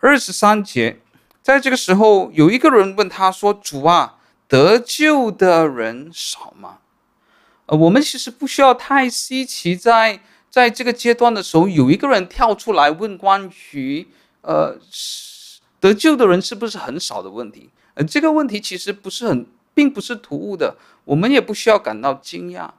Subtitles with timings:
[0.00, 0.98] 二十三节，
[1.42, 4.16] 在这个时候，有一个人问他说：“主啊，
[4.48, 6.78] 得救的人少吗？”
[7.66, 14.06] 呃，我们其实不需要太稀奇在，在这个阶段的时候，有一个人跳出来问关于
[14.40, 14.76] 呃
[15.78, 17.68] 得救的人是不是很少的问题。
[17.94, 22.70] 呃，这个问题其实不是很，并不是突兀的，我们也不需要感到惊讶。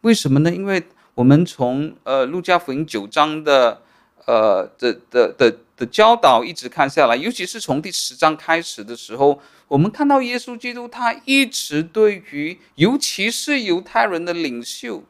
[0.00, 0.50] 为什么呢？
[0.50, 0.82] 因为
[1.14, 3.82] 我们从呃路加福音九章的
[4.24, 15.02] 呃的的的的教导一直看下来，尤其是从第十章开始的时候，我们看到耶稣基督他一直对于尤其是犹太人的领袖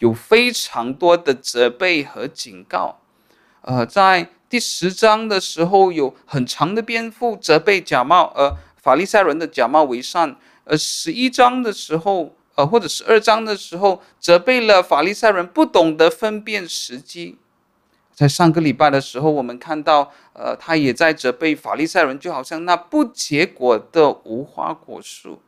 [0.00, 3.00] 有非常多的责备和警告。
[3.62, 10.36] 呃，在第十章的时候有很长的篇幅责备假冒呃法利赛人的假冒为善。
[10.64, 12.36] 呃，十一章的时候。
[12.54, 17.38] 呃，或者十二章的时候，责备了法利赛人不懂得分辨时机。
[18.14, 25.40] 在上个礼拜的时候，我们看到，呃，他也在责备法利赛人，就好像那不结果的无花果树。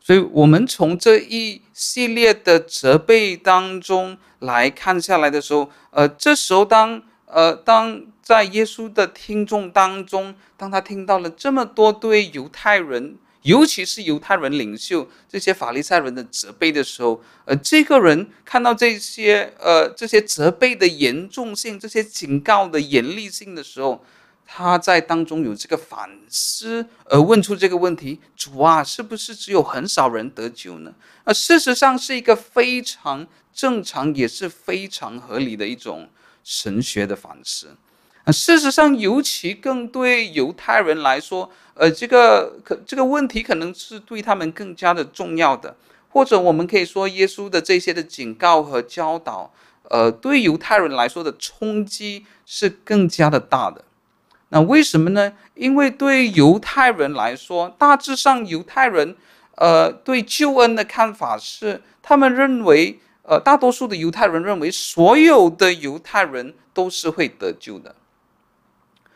[0.00, 13.16] 所以，我们从这一系列的责备当中来看下来的时候，呃，这时候当呃当在耶稣的听众当中，当他听到了这么多对犹太人。
[13.42, 24.04] 尤其是犹太人领袖这些法利赛人的责备的时候，呃，这个人看到这些呃这些责备的严重性，这些警告的严厉性的时候，
[24.46, 30.94] 他在当中有这个反思，而问出这个问题：主啊，是不是只有很少人得救呢？
[31.24, 36.08] 呃，事实上是一个非常正常，也是非常合理的一种
[36.44, 37.76] 神学的反思。
[38.24, 45.74] 啊，事实上，尤其更对犹太人来说，呃，这个可这个问题可能是对他们更加的重要的，
[46.08, 49.52] 或者我们可以说，耶稣的这些的警告和教导，
[49.90, 53.84] 呃，对犹太人来说的冲击是更加的大的。
[54.50, 55.32] 那为什么呢？
[55.54, 59.16] 因为对犹太人来说，大致上犹太人，
[59.56, 67.96] 呃，对救恩的看法是，他们认为，呃，大多数的犹太人认为，所有的犹太人都是会得救的。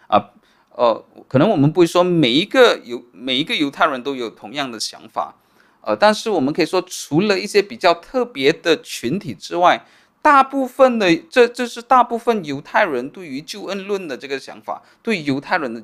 [0.08, 0.30] 啊，
[0.70, 5.34] 呃，可能我们不会说每一个犹每一个犹太人都有同样的想法，
[5.80, 9.84] 呃，但是我们可以说，除了一些比较特别的群体之外，
[10.22, 15.82] 大部分的这这是大部分犹太人对于救恩论的这个想法，对犹太人的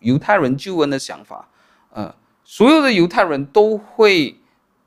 [0.00, 1.48] 犹太人救恩的想法，
[1.92, 4.36] 呃，所有的犹太人都会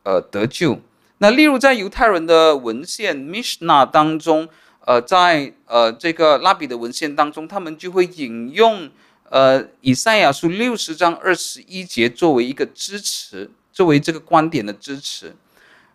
[0.04, 0.80] 呃得救。
[1.20, 4.50] 那例如在犹太人的文献，Mishna 当中。
[4.84, 8.90] 呃，在呃这个拉比的文献当中，他们就会引用
[9.30, 15.36] 呃以赛亚书六十章二十一节作为一个支持，作为这个观点的支持。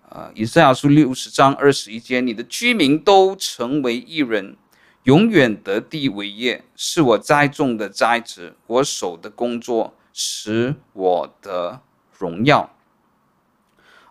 [0.08, 4.56] 呃，以赛亚书六十章二十一节，你的居民都成为一人，
[5.02, 11.80] 永远得地为业，是我栽种的栽植，我手的工作，使我得
[12.16, 12.72] 荣耀。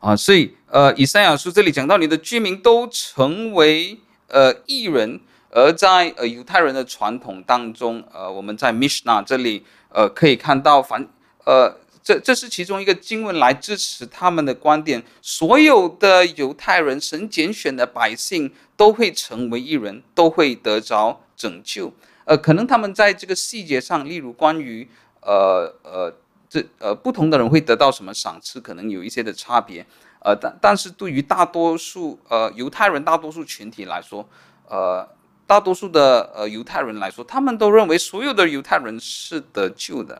[0.01, 3.99] 啊，所以呃，以赛亚书这里讲到，你的居民都成为。
[4.27, 5.19] 呃，异人，
[5.51, 11.07] 而在呃犹太人的传统当中，呃，我们在 Mishna 这里，呃，可以看到凡，
[11.45, 15.03] 呃，这这是其中一个经文来支持他们的观点。
[15.21, 21.93] 所有的犹太人，神拣选的百姓都会成为义人，都会得着拯救。
[22.25, 24.87] 呃，可能他们在这个细节上，例如关于
[25.21, 26.11] 呃呃
[26.49, 29.85] 这呃不同的人会得到什么赏赐，可能有一些的差别。
[30.25, 34.27] 呃，但但是对于大多数呃犹太人大多数群体来说，
[34.67, 35.07] 呃，
[35.45, 40.19] 大多数的呃犹太人来说，他们都认为所有的犹太人是得救的，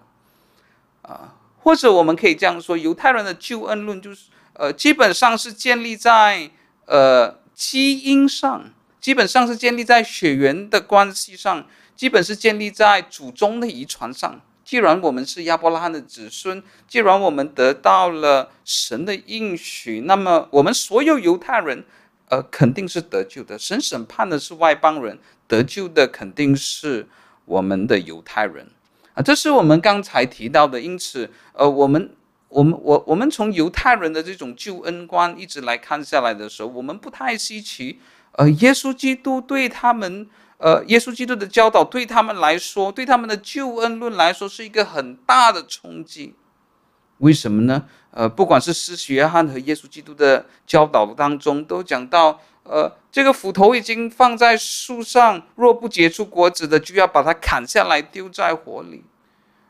[1.01, 6.51] 啊、或者我们可以这样说，犹太人的救恩论就是呃基本上是建立在
[6.85, 8.65] 呃基因上，
[9.01, 11.65] 基本上是建立在血缘的关系上，
[11.95, 14.39] 基本是建立在祖宗的遗传上。
[14.65, 21.85] 既然我们是亚伯拉罕的子孙，既然我们得到了神的应许，那么我们所有犹太人，
[22.29, 23.59] 呃，肯定是得救的。
[23.59, 27.07] 神审判的是外邦人，得救的肯定是
[27.45, 28.71] 我们的犹太人
[29.13, 29.21] 啊。
[29.21, 30.81] 这是我们刚才提到的。
[30.81, 32.09] 因此，呃，我们
[32.50, 38.00] 我们我我们从犹太人的这种救恩观一直来看下来的时候，我们不太稀奇。
[38.31, 40.27] 呃，耶稣基督对他们。
[40.57, 46.34] 呃，耶稣基督的教导对他们来说，对他们的救恩论来说，是一个很大的冲击。
[47.18, 47.86] 为什么呢？
[48.12, 59.04] 呃，不管是施洗约翰和耶稣基督的教导当中，都讲到，呃，这个斧头已经放在树上，若不结出果子的，就要把它砍下来丢在火里。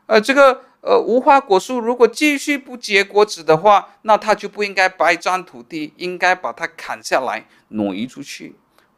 [0.06, 8.54] 呃，这个呃无花果树如果继续不结果子的话，那它就不应该白占土地，应该把它砍下来挪移出去。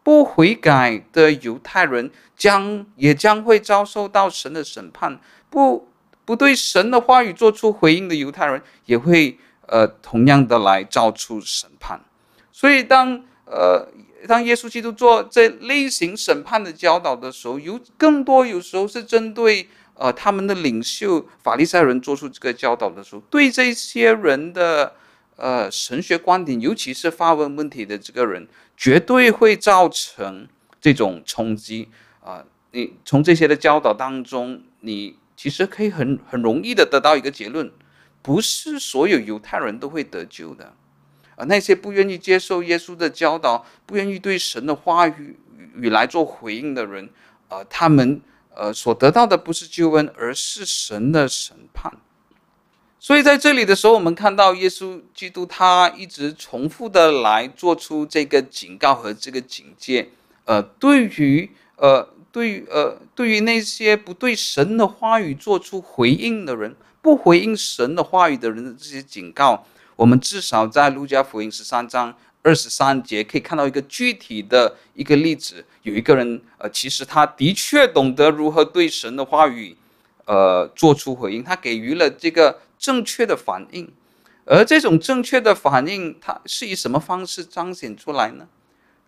[0.08, 5.20] 不悔改的犹太人将也将会遭受到神的审判，
[5.50, 5.86] 不
[6.24, 12.00] 不对神的话语做出回应的犹太人也会呃同样的来遭出审判。
[12.50, 13.86] 所以当呃
[14.26, 24.94] 当耶稣基督做这类型审判的教导的时候，有更多有时候是针对呃他们的领袖法利赛人做出这个教导的时候，对这些人的。
[25.40, 30.46] 呃，神学观点，尤其是发问问题的这个人，绝对会造成
[30.80, 31.88] 这种冲击
[32.20, 32.44] 啊！
[32.70, 37.72] 你从这些的教导当中，你其实可以很很容易的得到一个结论：
[38.22, 40.72] 不是所有犹太人都会得救的
[41.34, 41.44] 啊！
[41.46, 45.36] 那些不愿意接受耶稣的教导，不愿意对神的话语
[45.74, 47.10] 语来做回应的人，
[47.48, 48.20] 啊，他们
[48.54, 51.92] 呃所得到的不是救恩，而是神的审判。
[53.08, 60.10] 所以在这里的时候，我们看到耶稣基督他一直重复的来做出这个警告和这个警戒，
[60.44, 69.64] 呃，对于呃，对于呃，对于那些不对神的话语做出回应的人，不回应神的话语的人的这些警告，
[69.96, 79.74] 我们至少在路加福音十三章二十三节可以看到一个具体的一个例子，有一个人，呃，其实他的确懂得如何对神的话语，
[80.26, 82.58] 呃，做出回应，他给予了这个。
[82.78, 83.92] 正确的反应，
[84.44, 88.48] 而这种正确的反应，它是以什么方式彰显出来呢？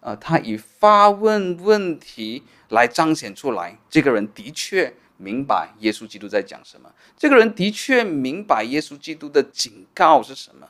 [0.00, 3.78] 呃，他以发问问题来彰显出来。
[3.90, 10.67] 这个人的确明白耶稣基督在讲什么，这个人的确明白耶稣基督的警告是什么，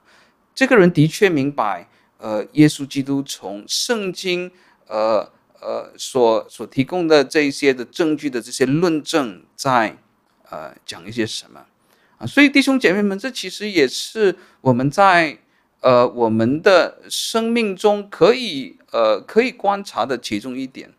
[0.52, 1.88] 这个人的确明白，
[2.18, 4.50] 呃，耶稣基督从圣经，
[4.88, 5.30] 呃
[5.60, 9.96] 呃所所提供的这一些的证据的这些论证，在
[10.48, 11.64] 呃讲一些什么。
[12.26, 15.38] 所以弟兄姐妹们，这其实也是我们在
[15.80, 20.92] 呃我们的生命中可以呃可以观察的其中一点。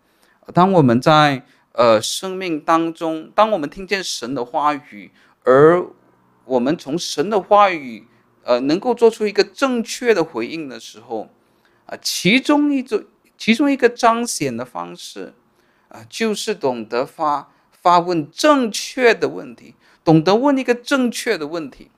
[0.53, 5.11] 当我们在呃生命当中，当我们听见神的话语，
[5.43, 5.85] 而
[6.45, 8.07] 我们从神的话语
[8.43, 11.29] 呃能够做出一个正确的回应的时候，
[11.85, 13.03] 啊，其中一种
[13.37, 15.33] 其中一个彰显的方式
[15.89, 19.75] 啊，就是懂得发发问正确的问题。
[20.03, 21.91] 懂得问一个正确的问题，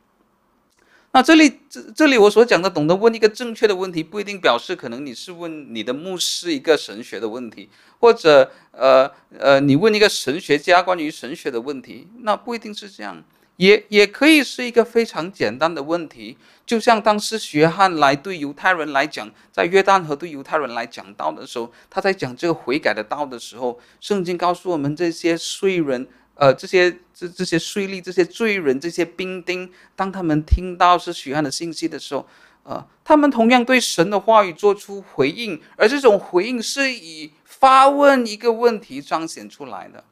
[1.11, 7.69] 那这里这这里我所讲的懂得问一个正确的问题，不一定表示可能你是问你的牧师一个神学的问题，
[7.99, 9.09] 或者呃
[9.39, 13.23] 呃你问一个神学家关于神学的问题，那不一定是这样，
[13.57, 26.07] 也也可以是一个非常简单的问题，就像当时约翰来对犹太人来讲，在约旦河对犹太人来讲道的时候，他在讲这个悔改的道的时候，圣经告诉我们这些税人。
[26.35, 32.27] 呃，这些这这些税吏、这些罪人、这些兵丁，当他们听到是许翰的信息的时候，
[32.63, 40.03] 呃，他们同样对神的话语做出回应，而这种回应是以发问一个问题彰显出来的。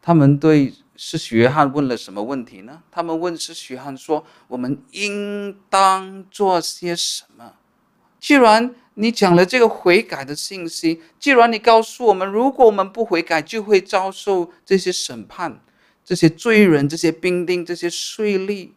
[0.00, 2.82] 他们对施洗约翰问了什么问题呢？
[2.90, 7.52] 他们问施洗约翰说：“我们应当做些什么？”
[8.22, 15.60] 既然你讲了这个悔改的信息，既然你告诉我们，如果我们不悔改，就会遭受这些审判，
[16.04, 18.68] 这些罪人、这些兵丁、这些税吏，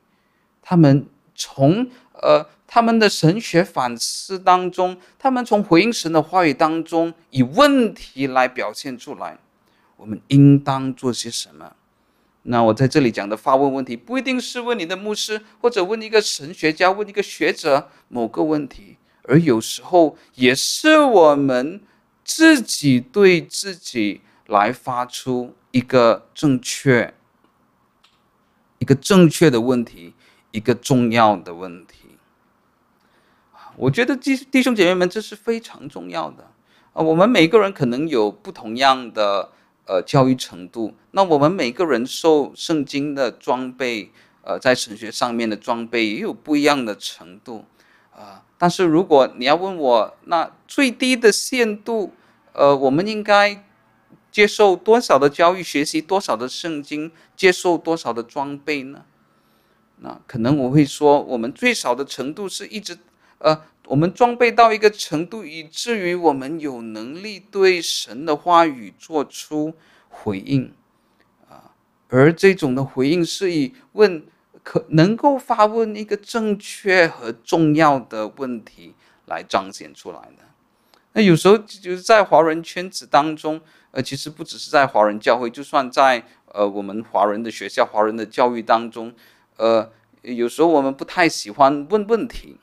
[0.63, 1.05] 他们
[1.35, 1.87] 从
[2.23, 9.37] 呃他们的神学反思当中，他们从回应神的话语当中，以问题来表现出来，
[9.97, 11.75] 我们应当做些什么？
[12.41, 18.97] 那我在这里讲的发问问题，不一定是问你的牧师，或者问一个神学家、问一个学者某个问题。
[19.27, 21.81] 而有时候也是我们
[22.23, 27.13] 自己对自己来发出一个正确、
[28.79, 30.13] 一个正确的问题，
[30.51, 31.95] 一个重要的问题。
[33.77, 36.49] 我觉得弟弟兄姐妹们，这是非常重要的
[36.93, 37.03] 啊！
[37.03, 39.51] 我们每个人可能有不同样的
[39.85, 44.11] 呃教育程度，那我们每个人受圣经的装备，
[44.43, 47.65] 呃，在神学上面的装备也有不一样的程度
[48.15, 48.44] 啊。
[48.57, 52.13] 但是如果你要问我，那最低的限度，
[52.53, 53.63] 呃，我们应该
[54.31, 59.03] 接受多少的教育学习，多少的圣经，接受多少的装备呢？
[59.99, 62.97] 那可能我会说，我们最少的程度是一直，
[63.39, 69.73] 呃，我们装备到一个程度，以至于我们有能力对神的话语做出
[70.07, 70.73] 回应，
[71.49, 71.75] 啊，
[72.07, 74.25] 而这种的回应是以问。
[74.65, 78.95] 可能够发问一个正确和重要的问题
[79.27, 80.43] 来彰显出来的。
[81.13, 89.13] 那有时候就是在华人圈子当中，呃，其实不只是在华人教会，就算在呃我们华人的学校、华人的教育当中，
[89.57, 89.91] 呃，
[90.23, 92.57] 有时候我们不太喜欢问问题，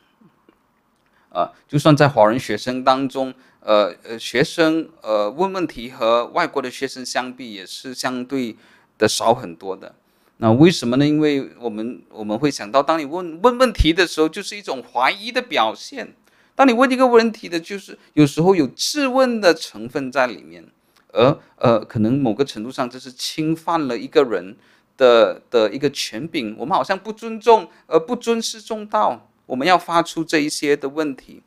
[1.31, 8.57] 啊，就算在华人学生当中，呃呃，学生呃问问题和外国的学生相比，也是相对
[8.99, 9.95] 的少很多的。
[10.43, 11.07] 那为什么呢？
[11.07, 16.17] 因为我们我们会想到，当你问问问题的时候，就是一种怀疑的表现。
[16.57, 20.67] 当你问一个问题的，就是有时候有质问的成分在里面，
[21.13, 24.57] 而呃，可能某个程度上这是侵犯了一个人
[24.97, 26.57] 的的一个权柄。
[26.59, 29.29] 我们好像不尊重，而不尊师重道。
[29.47, 31.41] 我们要发出这一些的问题，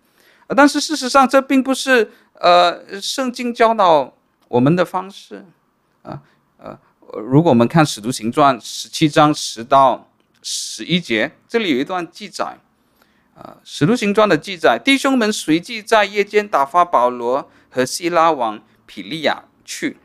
[0.55, 4.13] 但是事实上这并不是呃圣经教导
[4.47, 5.43] 我们的方式
[6.03, 6.21] 啊
[6.57, 6.79] 呃，
[7.13, 10.09] 如果我们看《使徒行传》十七章十到
[10.41, 12.57] 十一节，这里有一段记载。
[13.35, 19.97] 啊，《使徒行传》的记载，弟兄们随即在夜间打发保罗和西拉往庇利亚去。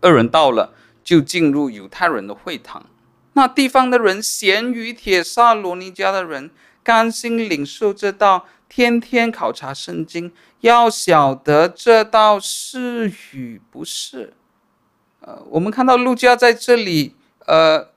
[0.00, 2.84] 二人到了，就进入犹太人的会堂。
[3.32, 6.50] 那地方的人咸于帖撒罗尼迦的人，
[6.82, 14.34] 甘心领受这道，天天考察圣经，要晓得这道是与不是。
[15.22, 17.14] 呃，我们看到路加在这里，
[17.46, 17.88] 呃，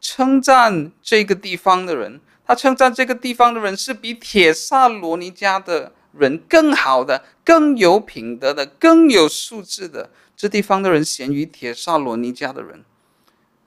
[0.00, 2.20] 称赞这个地方的人。
[2.46, 10.10] 他称赞这个地方的人是比铁萨罗尼迦的人更好的、更有品德的、更有素质的。
[10.34, 12.84] 这地方的人贤于铁萨罗尼迦的人，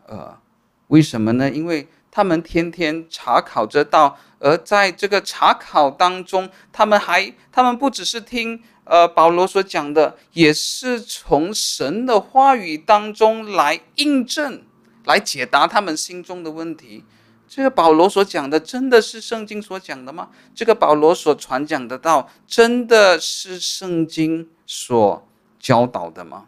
[0.08, 0.40] 呃，
[0.88, 1.52] 为什么呢？
[1.52, 14.62] 因为他们天天查考这道，而在这个查考当中，他们还，他们不只是听呃保罗所讲的，也是从神的话语当中来印证、
[15.06, 17.06] 来解答他们心中的问题。
[17.48, 20.30] 这个保罗所讲的真的是圣经所讲的吗？
[20.56, 25.28] 这个保罗所传讲的道真的是圣经所
[25.60, 26.46] 教导的吗？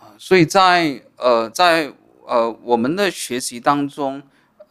[0.00, 1.92] 啊，所以在呃在
[2.26, 4.22] 呃我们的学习当中，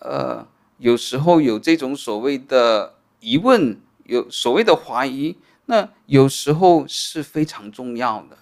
[0.01, 0.45] 呃
[0.77, 8.37] 有时候有这种所谓的疑问，有所谓的怀疑，那有时候是非常重要的。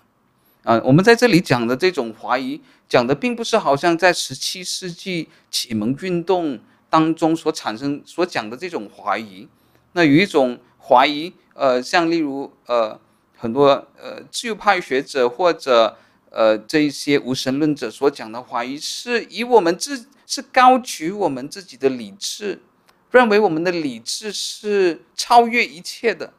[0.64, 6.60] 啊，我们在这里讲的这种怀疑，讲的并不是好像在十七世纪启蒙运动。
[6.92, 9.48] 当中所产生、所讲的这种怀疑，
[9.92, 13.00] 那有一种怀疑，呃，像例如呃
[13.38, 15.96] 很多呃自由派学者或者
[16.32, 22.62] 呃这一些无神论者所讲的怀疑，是以我们自是高举我们自己的理智，
[23.12, 26.34] 认为我们的理智是超越一切的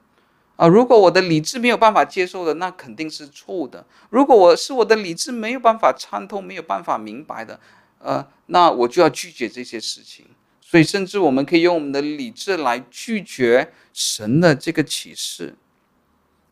[0.56, 0.68] 啊。
[0.68, 3.84] 如果我的理智没有办法接受的，那肯定是错误的。
[4.10, 7.58] 如果我是我的理智没有办法参透、没有办法明白的，
[7.98, 10.26] 呃，那我就要拒绝这些事情。
[10.60, 15.56] 所以，甚至我们可以用我们的理智来拒绝神的这个启示。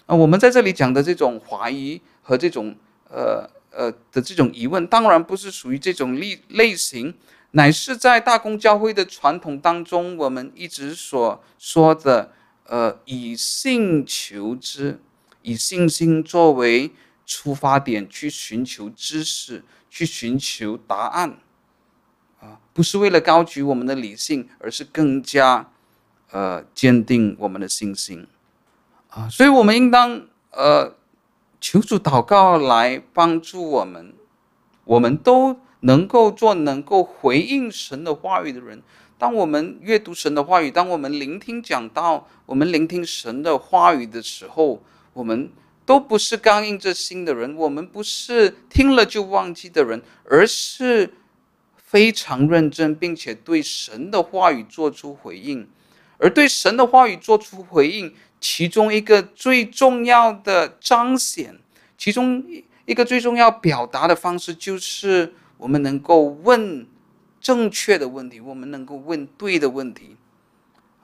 [0.07, 2.75] 啊，我们在这里讲的这种怀疑和这种
[3.11, 7.15] 呃呃的这种疑问，当然不是属于这种类类型，
[7.53, 12.33] 乃是在大公教会的传统当中，我们一直所说的
[12.65, 15.01] 呃以信求知，
[15.43, 16.93] 以信心作为
[17.25, 21.39] 出发点去寻求知识，去寻求答案。
[22.41, 25.73] 啊，不是为了高举我们的理性，而是更加，
[26.31, 28.29] 呃，坚定我们的信心，
[29.09, 30.97] 啊，所以我们应当呃，
[31.61, 34.15] 求主祷告来帮助我们，
[34.85, 38.83] 我们都能够做能够回应神的话语的人。
[39.17, 45.51] 当我们阅读神的话语，当我们聆听讲道，我们聆听神的话语的时候，我们
[45.85, 51.15] 都不是刚硬着心的人，我们不是听了就忘记的人，而是。
[51.91, 55.67] 非常认真，并且对神的话语做出回应，
[56.19, 61.59] 而对神的话语做出回应，其中一个最重要的彰显，
[61.97, 66.87] 其中一一个最重要表达的方式，就是我们能够问
[67.41, 70.17] 正确的问题，我们能够问对的问题，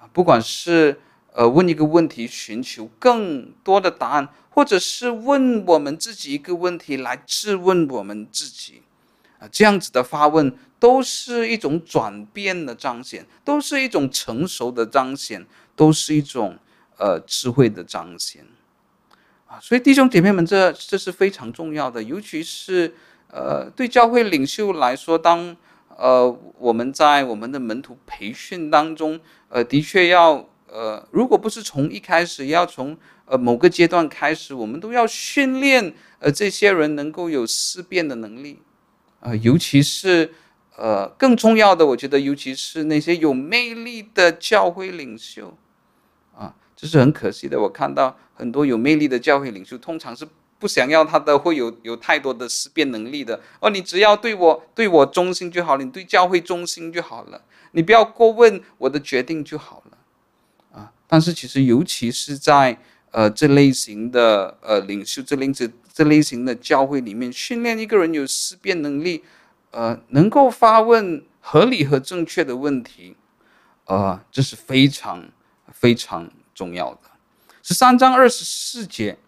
[0.01, 1.01] 啊，不管是
[1.33, 8.83] 呃问一个问题，寻求更多的答案，或者是问我们自己一个问题来质问我们自己，
[9.39, 10.57] 啊，这样子的发问。
[10.81, 16.59] 都是一种转变的彰显，都是一种成熟的彰显，都是一种
[16.99, 18.45] 呃智慧的彰显
[19.47, 19.59] 啊！
[19.61, 22.95] 所以弟兄姐妹们，这这是非常重要的，尤其是
[23.31, 25.57] 呃对教会领袖来说，当
[25.97, 32.97] 呃我们在我们的门徒培训当中，呃的确要呃如果不是从一开始，要从
[33.27, 38.63] 呃某个阶段开始，我们都要训练呃这些人能够有思辨的能力
[39.21, 40.35] 啊，尤其是。
[40.77, 45.57] 呃，更重要的，我觉得，尤其是那些有魅力的教会领袖，
[46.85, 47.59] 这是很可惜的。
[47.59, 53.41] 我看到很多有魅力的教会领袖，通常是不想要他的会有有太多的思辨能力的。
[53.59, 57.41] 哦，你只要对我对我忠心就好了，你对教会忠心就好了，
[57.73, 60.79] 你不要过问我的决定就好了。
[60.79, 62.79] 啊，但是其实尤其是在
[63.13, 69.25] 呃这类型的呃领袖这类这这类型的教会里面，训练一个人有思辨能力，
[69.71, 73.17] 呃，能够发问合理和正确的问题，
[73.87, 75.31] 呃，这是非常
[75.73, 77.01] 非常重要的。
[77.63, 79.19] 十三章二十四节，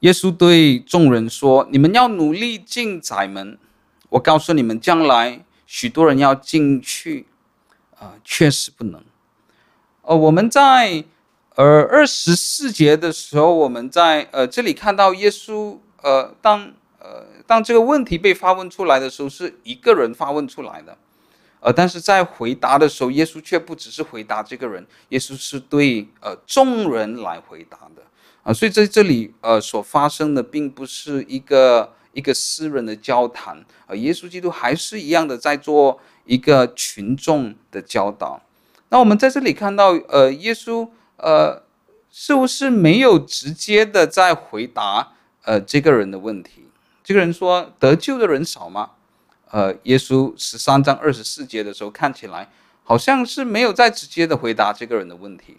[0.00, 3.58] 耶稣对众人说：“你们要努力进窄门。
[4.10, 7.26] 我告诉你们，将来许多人要进去，
[7.98, 9.02] 啊、确实不能。”
[10.02, 11.04] 呃，我们在
[11.56, 20.96] 呃二十四节的时候，我们在呃这里看到耶稣，呃，当呃当这个问题被发问出来的时候，是一个人发问出来的，
[21.60, 28.02] 呃，但是在回答的时候，耶稣却不只是回答这个人，耶稣是对呃众人来回答的
[28.42, 38.40] 啊，所以在这里呃所发生的并不是一个一个私人的交谈，呃，耶稣基督还是一样的在做一个群众的教导。
[38.90, 41.62] 那我们在这里看到，呃，耶稣，呃，
[42.10, 45.12] 是不是没有直接的在回答，
[45.42, 46.68] 呃，这个人的问题？
[47.04, 48.92] 这个人说得救的人少吗？
[49.50, 52.48] 呃，耶稣十三章二十四节的时候，看起来
[52.82, 55.58] 好像是没有再直接的回答这个人的问题。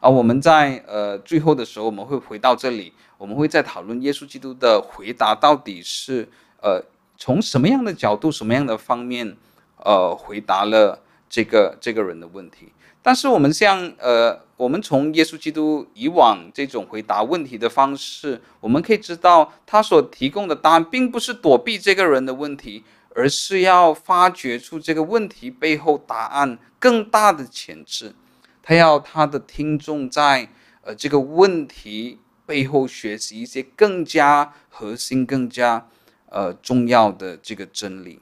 [0.00, 6.28] 而我们在呃最后的时候，我们会回到这里，我们会再讨论耶稣基督的回答到底是
[6.62, 6.82] 呃
[7.16, 9.36] 从什么样的角度、什么样的方面，
[9.76, 11.00] 呃，回答了。
[11.32, 22.82] 这个这个人的问题，但是我们像呃，我们从耶稣基督以往这种回答问题的方式，我们可以知道，他所提供的答案并不是躲避这个人的问题，
[23.14, 28.14] 而是要发掘出这个问题背后答案更大的潜质。
[28.62, 30.48] 他要他的听众在
[30.82, 35.88] 呃这个问题背后学习一些更加核心、更加
[36.28, 38.20] 呃重要的这个真理。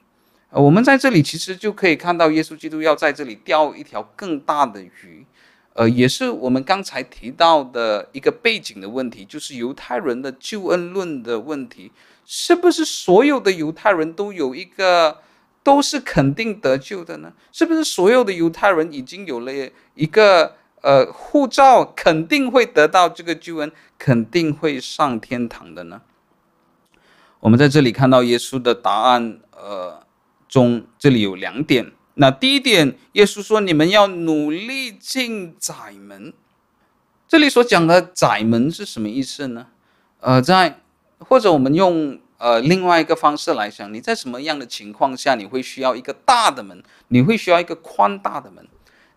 [0.51, 5.23] 呃，我们在这里其实就可以看到，耶稣基督要在这里钓一条更大的鱼，
[5.73, 11.91] 呃，也是我们刚才提到的一个背景的问题，就是犹太人的救恩论的问题，
[12.29, 15.17] 是不是所有的犹太人都有一个
[15.63, 17.33] 都是肯定得救的呢？
[17.51, 19.51] 是不是所有的犹太人已经有了
[19.95, 26.01] 一个呃护照，肯定会得到这个救恩，肯定会上天堂的呢？
[27.39, 30.03] 我们在这里看到耶稣的答案，呃。
[30.49, 31.91] 中这里有两点。
[32.15, 36.33] 那第一点，耶稣说：“你们要努力进窄门。”
[37.29, 39.67] 这里所讲的窄门是什么意思呢？
[40.21, 40.81] 呃，在
[41.19, 46.83] 或者我们用呃另外一个方式来想，你在什么样的情况下你会需要一个大的门？
[47.09, 48.67] 你会需要一个宽大的门？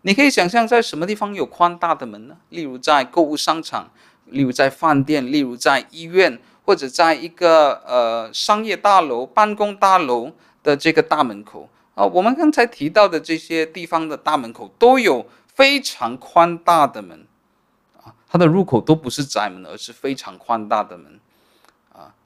[0.03, 2.37] 你可以想象在什么地方有宽大的门呢？
[2.51, 3.91] 例如在购物商场，
[4.27, 10.33] 例如在饭店，例如在医院，或者在一个呃商业大楼、办公大楼。
[10.65, 17.27] 的这个大门口啊，我们刚才提到的这些地方的大门口都有非常宽大的门
[18.01, 21.19] 啊，它的入口都不是窄门，而是非常宽大的门。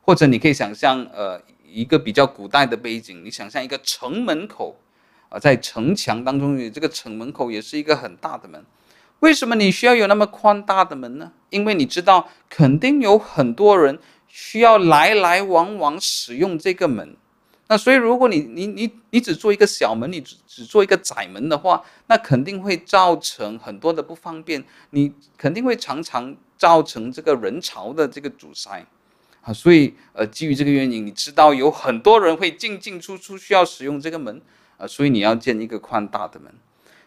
[0.06, 4.80] 或者你可以想象，呃，一个比较古代的背景，你想象一个城门口
[5.28, 8.64] 啊，在城墙当中，这个城门口也是一个很大的门。
[9.18, 11.32] 为什么你需要有那么宽大的门呢？
[11.50, 17.16] 因为你知道，肯定有很多人需要来来往往使用这个门。
[17.66, 24.62] 那所以，如果你你你你只做一个小门，你只只做一个窄门的话，那肯定会造成很多的不方便。
[24.90, 28.86] 你肯定会常常造成这个人潮的这个阻塞
[29.46, 29.52] 啊。
[29.54, 34.42] 所以，呃，基于这个原因，你知道有很多人会进进出出需要使用这个门
[34.76, 36.52] 啊，所以你要建一个宽大的门。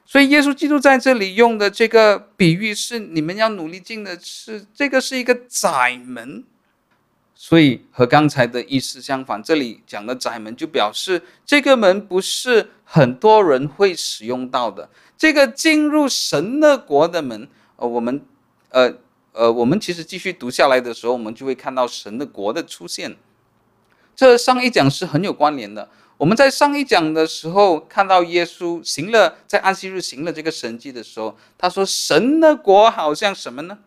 [0.06, 6.44] 所以，耶稣基督在这里用的这个比喻是：你们要努力进的是这个是一个窄门。
[7.42, 14.90] 所以和刚才的意思相反，这里讲的窄门就表示这个门不是很多人会使用到的。
[15.18, 17.48] 这个进入神的国的门，
[17.78, 18.22] 呃，我们，
[18.72, 18.94] 呃，
[19.40, 23.16] 呃，我们其实继续读下来的时候，我们就会看到神的国的出现。
[24.14, 25.88] 这上一讲是很有关联的。
[26.18, 33.78] 我们在上一讲的时候看到耶稣行了在安息日行了这个神迹的时候，他说神的国好像什么呢？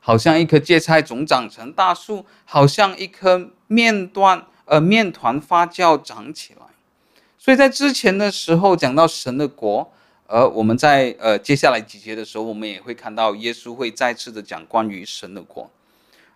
[0.00, 6.66] 好像一棵芥菜种长成大树，好像一颗面段呃面团发酵长起来。
[7.38, 9.90] 所以在之前的时候讲到神的国，
[10.30, 15.68] 而我们在呃接下来几节的时候，我们也会看到耶稣会再次的讲关于神的国，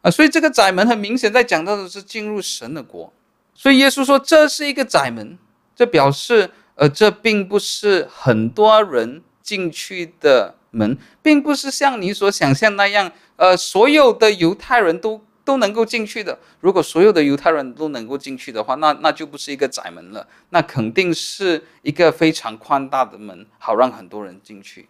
[0.02, 3.12] 啊，所以这个窄门很明显在讲到的是进入神的国。
[3.54, 5.38] 所以耶稣说这是一个窄门，
[5.76, 13.12] 这表示呃这并不是很多人进去的门，并不是像你所想象那样。
[13.37, 16.38] 呃，所有的犹太人都都能够进去的。
[16.61, 24.88] 如果所有的犹太人都能够进去的话，那那就不是一个窄门了，那肯定是一个非常宽大的门，好让很多人进去。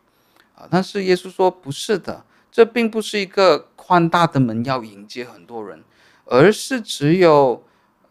[0.54, 5.82] 啊，但是耶稣说不是的，这并不是一个宽大的门要迎接很多人，
[6.26, 7.64] 而是只有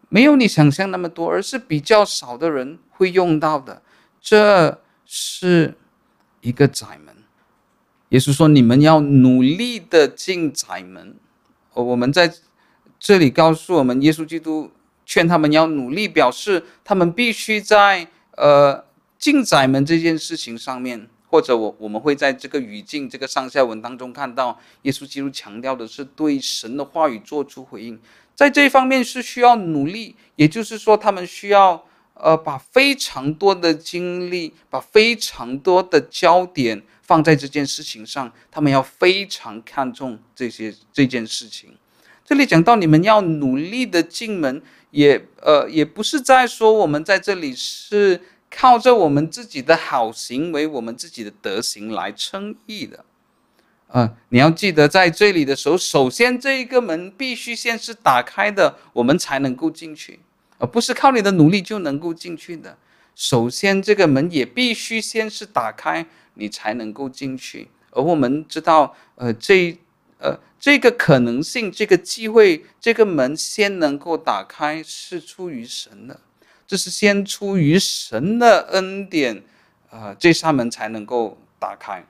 [0.09, 3.81] 没有你想象那么多，而是比较少的人会用到的。
[4.19, 5.77] 这是
[6.41, 7.15] 一个窄门。
[8.09, 11.15] 耶稣说：“你们要努力的进窄门。”
[11.73, 12.33] 我们在
[12.99, 14.71] 这里告诉我们，耶稣基督
[15.05, 18.07] 劝他们要努力，表示他们必须在
[18.37, 18.85] 呃
[19.17, 21.09] 进窄门这件事情上面。
[21.33, 27.99] 或者我我们会在这个语境、这个上下文当中看到，耶稣基督强调的是对神的话语做出回应，
[28.35, 41.77] 在这方面是需要努力，也就是说，他们需要呃把非常多的精力，把非常多的焦点放在这件事情上，他们要非常看重这些这件事情。
[42.25, 48.21] 这里讲到你们要努力的进门，也呃也不是在说我们在这里是。
[48.55, 53.03] 靠着我们自己的好行为，我们自己的德行来称义的，
[53.87, 60.19] 啊，你要记得在这里的时候，首先这一个门必须先是打开的，我们才能够进去，
[60.57, 62.77] 而不是靠你的努力就能够进去的。
[63.15, 67.69] 首先这个门也必须先是打开，你才能够进去。
[67.91, 69.77] 而我们知道，呃，这
[70.17, 76.19] 呃这个可能性，这个机会，这个门先能够打开，是出于神的。
[76.65, 79.43] 这是先出于神的恩典，
[79.91, 82.03] 呃，这扇门才能够打开，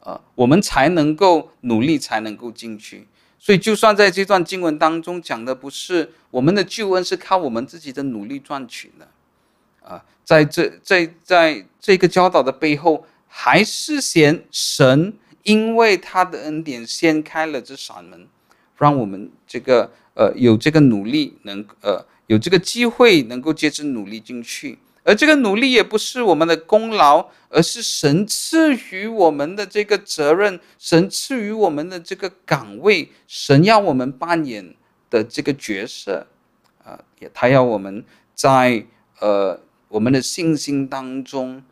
[0.00, 3.08] 呃，我们才能够努力，才能够进去。
[3.44, 9.08] 所以，就算在这段经文当中讲的不是我们的救恩是靠我们自己的努力赚取的，
[9.84, 18.28] 啊、在这在在这个教导的背后，还是嫌神因为他的恩典掀开了这扇门，
[18.78, 22.06] 让我们这个呃有这个努力能呃。
[22.28, 34.74] 有这个机会能够接着努力进去，而这个努力也不是我们的功劳，而是神赐予我们的这个责任，神赐予我们的这个岗位，神要我们扮演
[35.10, 36.26] 的这个角色，
[36.84, 38.86] 啊，也他要我们在
[39.18, 41.62] 呃我们的信心当中，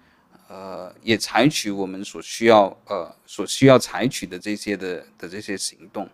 [0.48, 6.08] 呃，也采取我们所需要呃所需要采取的这些的的这些行动。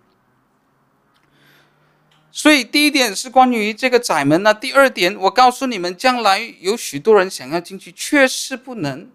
[2.37, 4.53] 所以第一点是关于这个窄门呢。
[4.53, 9.09] 第二点，我告诉你们，将来有许多人想要进去，却是不能。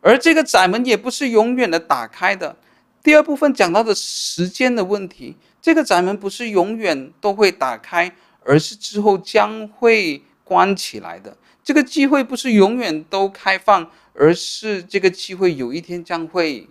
[0.00, 2.56] 而这个窄门也不是永远的打开的。
[3.00, 8.12] 第二部分讲到的时间的问题，这个窄门不是永远都会打开，
[8.44, 11.36] 而是之后将会关起来的。
[11.62, 16.68] 这个机会不是永远都开放，而是这个机会有一天将会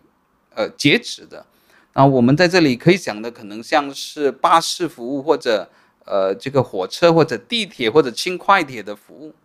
[0.54, 1.46] 呃截止的。
[1.94, 5.70] 啊我们在这里可以讲的，可能像是巴士服务，或者
[6.06, 9.36] 呃这个火车，或者地铁，或者轻快铁的服务。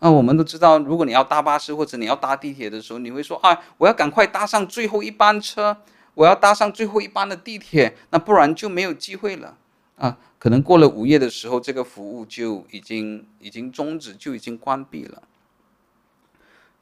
[0.00, 5.76] 那我们都知道，如果你要搭巴士或者你要搭地铁的时候，你会说啊，我要赶快搭上最后一班车，
[6.14, 9.56] 我要搭上最后一班的地铁，那不然就没有机会了
[9.96, 10.18] 啊。
[10.40, 15.22] 可能过了午夜的时候，这个服务就已经已经终止，就已经关闭了。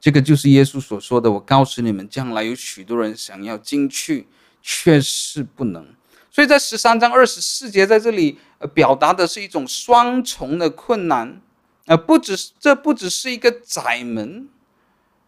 [0.01, 4.29] 这个就是耶稣所说的，我告诉你们，将来有许多人想要进去。
[4.62, 5.87] 却是不能，
[6.31, 11.40] 所以在十三章二十四节在这里呃表达的是一种双重的困难，
[11.87, 14.49] 呃不只是这不只是一个窄门，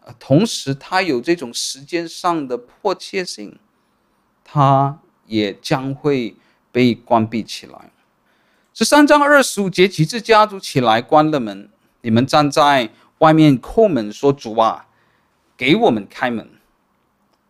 [0.01, 3.57] 呃同时它有这种时间上的迫切性，
[4.43, 6.35] 它也将会
[6.71, 7.91] 被关闭起来。
[8.73, 11.69] 十三章二十五节，几只家族起来关了门，
[12.01, 14.87] 你们站在外面叩门说：“主啊，
[15.55, 16.49] 给我们开门。”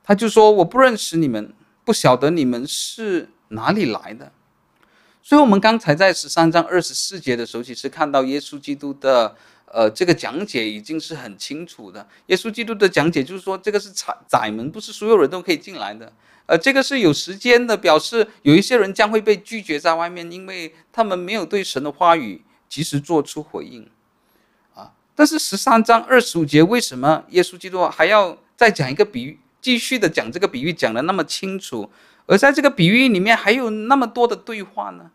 [0.04, 1.54] 他就说：“我不认识你们。”
[1.86, 4.32] 不晓得你们是哪里来的，
[5.22, 12.08] 所以我们刚才在十三章二十四节的时候，其实看到耶稣基督的呃这个讲解已经是很清楚的。
[12.28, 16.12] 耶稣基督的讲解就是说，这个是窄窄门，不是所有人都可以进来的。
[16.46, 23.90] 呃，这个是有时间的，表示有一些人将会被拒绝在外面，因为他们没有对神的话语及时做出回应。
[24.74, 29.40] 啊，但是十三章二十五节为什么耶稣基督还要再讲一个比喻？
[29.64, 31.90] 继续的讲这个比喻，讲得那么清楚，
[32.26, 35.10] 而在这个比喻里面还有那么多的对话呢。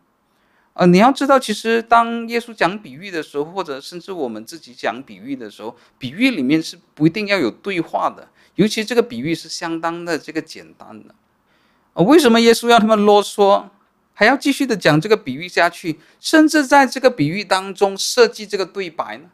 [0.72, 11.14] 呃，你要知道，其实当耶稣讲比喻的时候，或者甚至我们自己讲比喻的时候，比喻里面是不一定要有对话的，尤其这个比喻是相当的这个简单的。
[11.92, 13.64] 呃，为什么耶稣要那么啰嗦，
[14.14, 19.24] 还要继续的讲这个比喻下去，甚至在这个比喻当中设计这个对白呢？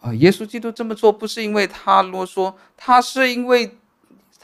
[0.00, 3.76] 啊，耶稣基督这么做不是因为他啰嗦，他是因为。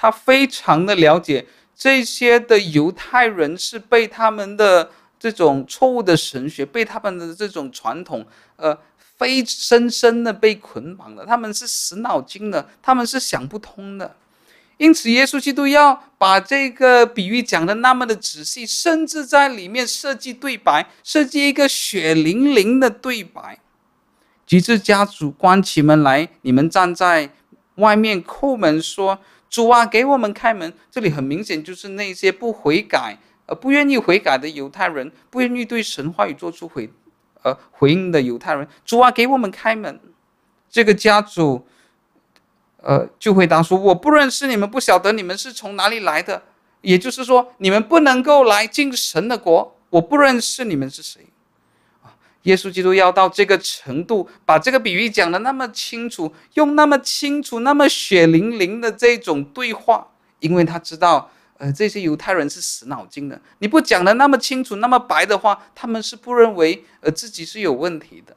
[0.00, 8.78] 他非常的了解这些的犹太人是被他们的这种错误的神学，被他们的这种传统，呃，
[9.16, 11.26] 非深深的被捆绑的。
[11.26, 14.14] 他们是死脑筋的，他们是想不通的。
[14.76, 23.58] 因此，耶稣基督要把这个比喻讲得那么的仔细，甚至在里面设计对白，设计一个血淋淋的对白。
[24.46, 27.30] 及至家主关起门来，你们站在
[27.74, 36.90] 外面叩门，说：“主啊，给我们开门。”这里很明显就是那些不悔改、呃不愿意悔改的犹太人，不愿意对神话语做出回
[37.42, 38.66] 呃回应的犹太人。
[38.84, 40.00] 主啊，给我们开门。
[40.70, 41.66] 这个家主。
[42.80, 46.40] 呃，就回答说：“我不认识你们，不晓得你们是从哪里来的。
[46.80, 49.76] 也就是说，你们不能够来进神的国。
[49.90, 51.26] 我不认识你们是谁。”
[52.44, 60.08] 耶稣基督要到这个程度，把这个比喻讲得那么清楚，用那么清楚、那么血淋淋的这种对话，
[60.40, 63.40] 因为他知道，呃，这些犹太人是死脑筋的。
[63.58, 68.36] 你不讲得那么清楚、那么白的话，他们是不认为呃自己是有问题的。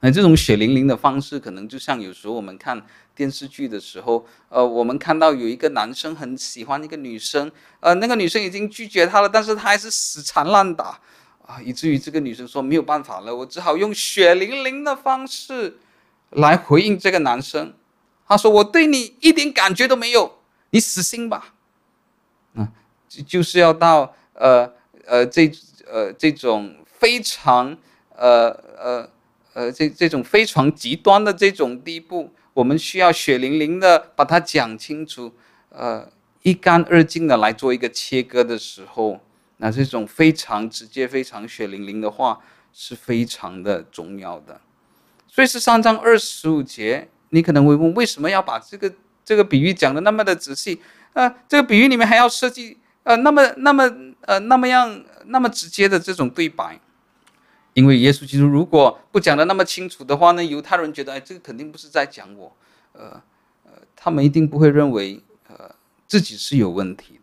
[0.00, 2.84] 那这种血淋淋的方式，可能就像有时候我们看
[3.16, 11.00] 电视剧的时候，呃，我们看到有一个男生很喜欢一个女生，呃，那个女生已经拒绝他了，但是他还是死缠烂打，
[11.46, 15.78] 啊，以至于这个女生说没有办法了，我只好用血淋淋的方式
[16.30, 17.74] 来回应这个男生。
[18.26, 20.38] 他说：“我对你一点感觉都没有，
[20.70, 21.54] 你死心吧。”
[22.54, 22.68] 嗯，
[23.08, 24.72] 就就是要到呃
[25.06, 25.50] 呃这
[25.90, 27.76] 呃这种非常
[28.16, 29.10] 呃呃。
[29.56, 35.32] 呃，这这种非常极端的这种地步，我们需要血淋淋的把它讲清楚，
[35.68, 36.10] 呃，
[36.42, 39.20] 一干二净的来做一个切割的时候，
[39.58, 42.40] 那这种非常直接、非常血淋淋的话
[42.72, 44.60] 是非常的重要的。
[45.28, 48.92] 所以是三章二十五节，你可能会问，为什么要把这个
[49.24, 50.80] 这个比喻讲得那么的仔细？
[51.12, 53.84] 呃，这个比喻里面还要设计呃那么那么
[54.22, 56.80] 呃那么样那么直接的这种对白？
[57.74, 62.56] 因为耶稣基督如果不讲得那么清楚的话呢，犹太人觉得，哎，这个肯定不是在讲我，
[62.92, 63.20] 呃，
[63.64, 65.74] 呃，他们一定不会认为，呃，
[66.06, 67.18] 自己是有问题。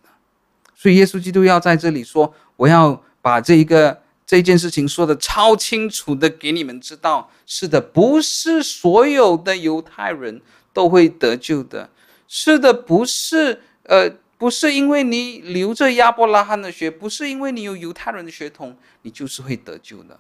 [0.82, 7.30] 所以耶稣基督要在这里说，我要把这一个这件事情说的超清楚的给你们知道。
[7.46, 10.42] 是的，不是所有的犹太人
[10.74, 11.88] 都会得救的。
[12.28, 20.20] 是的，不是，呃，不是因为你流着亚伯拉罕的血，不是因为你有犹太人的血统，你就是会得救的。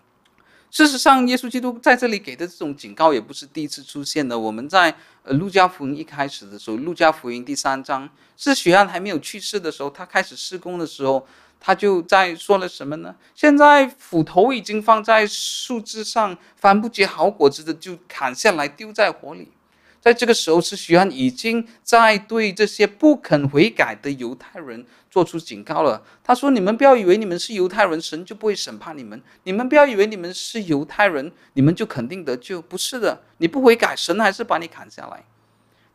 [0.71, 4.39] 事实上，耶稣基督在这里给的这种警告也不是第一次出现的。
[4.39, 11.27] 我们在呃路加福音一开始的时候，路加福音第三章，是许安还没有去世的时候，他开始施工的时候，
[11.59, 13.13] 他就在说了什么呢？
[13.35, 19.51] 现在斧头已经放在树枝上，凡不结好果子的就砍下来丢在火里。
[20.01, 26.01] 在这个时候，是许安已经在对这些不肯悔改的犹太人做出警告了。
[26.23, 32.59] 他说：“你们不要以为你们是犹太人，神就不会审判你们；你们不要以为你们是犹太人，你们就肯定得救。
[32.59, 35.23] 不是的，你不悔改，神还是把你砍下来。”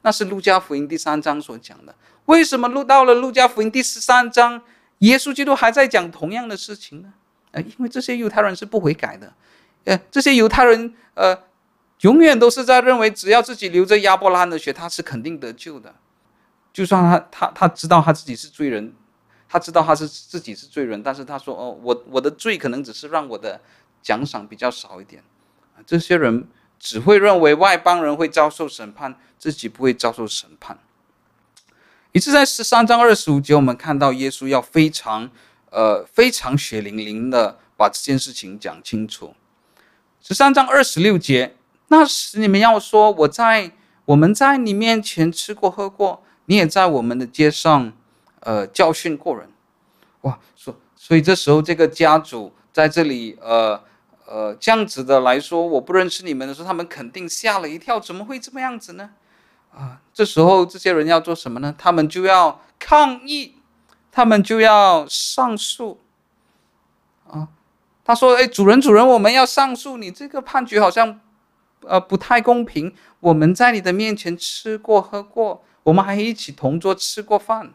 [0.02, 1.92] 那是路加福音第三章所讲的。
[2.26, 4.62] 为什么录到了路加福音第十三章，
[4.98, 7.12] 耶稣基督还在讲同样的事情呢？
[7.50, 9.32] 呃，因为这些犹太人是不悔改的。
[9.82, 11.36] 呃，这些犹太人，呃。
[12.00, 15.94] 永远都是在认为，只要自己流着亚伯拉罕的血，他是肯定得救的。
[16.72, 18.92] 就算他他他知道他自己是罪人，
[19.48, 23.58] 他知道他是自己是罪人，但是他说：“哦，我我的罪可能只是让我的
[24.02, 25.24] 奖赏比较少一点。”
[25.86, 26.46] 这些人
[26.78, 30.78] 只会认为外邦人会遭受审判，自己不会遭受审判。
[32.12, 35.30] 一次，在十三章二十五节，我们看到耶稣要非常
[35.70, 39.34] 呃非常血淋淋的把这件事情讲清楚。
[40.20, 41.56] 十三章二十六节。
[41.88, 43.70] 那时你们要说，我在
[44.06, 47.92] 我们在你面前吃过喝过，你也在我们的街上，
[48.40, 49.48] 呃，教训过人，
[50.22, 50.38] 哇！
[50.56, 53.80] 所所以这时候这个家主在这里，呃
[54.26, 59.10] 呃，这样子的来说，我不认识你们的时候，他们肯定吓了一跳，怎么会这么样子呢？
[59.72, 61.72] 啊，这时候这些人要做什么呢？
[61.78, 63.56] 他们就要抗议，
[64.10, 66.00] 他们就要上诉，
[67.28, 67.48] 啊，
[68.04, 71.20] 他说：“哎，主人，主人，我们要上诉，你这个判决好像。”
[71.88, 72.92] 呃，不太公平。
[73.20, 77.72] 我们在你的面前吃过喝过，我们还一起同桌吃过饭。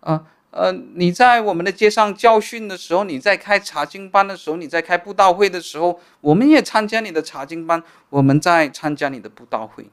[0.00, 9.90] 呃呃，你在我们的街上教训的时候，你在开查经班的时候，你在开布道会的时候，我们也参加你的查经班，我们在参加你的布道会。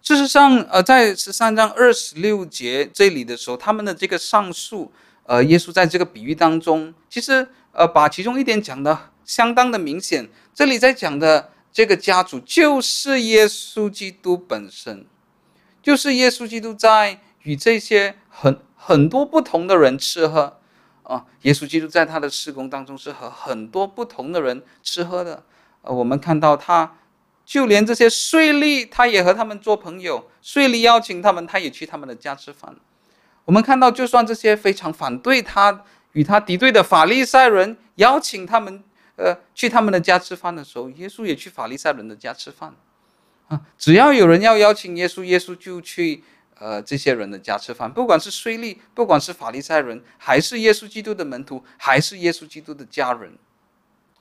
[0.00, 4.90] 事实上，呃，在十三章二十六节这里的时候，他们的这个上诉，
[5.24, 10.26] 呃，耶稣在这个比喻当中，其实呃，把其中一点讲的相当的明显。
[10.54, 11.50] 这里在讲的。
[11.72, 15.06] 这个家族就是耶稣基督本身，
[15.82, 20.58] 就是耶稣基督在与这些很很多不同的人吃喝
[21.04, 21.26] 啊。
[21.42, 25.44] 耶稣基督在他的事工当中是和很多不同的人吃喝的。
[25.82, 26.96] 呃，我们看到他
[27.46, 30.28] 就连这些税吏，他也和他们做朋友。
[30.42, 32.74] 税吏邀请他们，他也去他们的家吃饭。
[33.46, 38.84] 我们看到，就算这些非常反对他、与他敌对的法利赛人邀请他们，
[39.20, 42.74] 呃，去他们的家吃饭的时候，耶稣也去法利赛人的家吃饭。
[43.48, 46.22] 啊，只要有人要邀请耶稣，耶稣就去
[46.58, 47.92] 呃这些人的家吃饭。
[47.92, 53.36] 不管是税吏，不管是法利赛人，还是耶稣基督的门徒，还是耶稣基督的家人，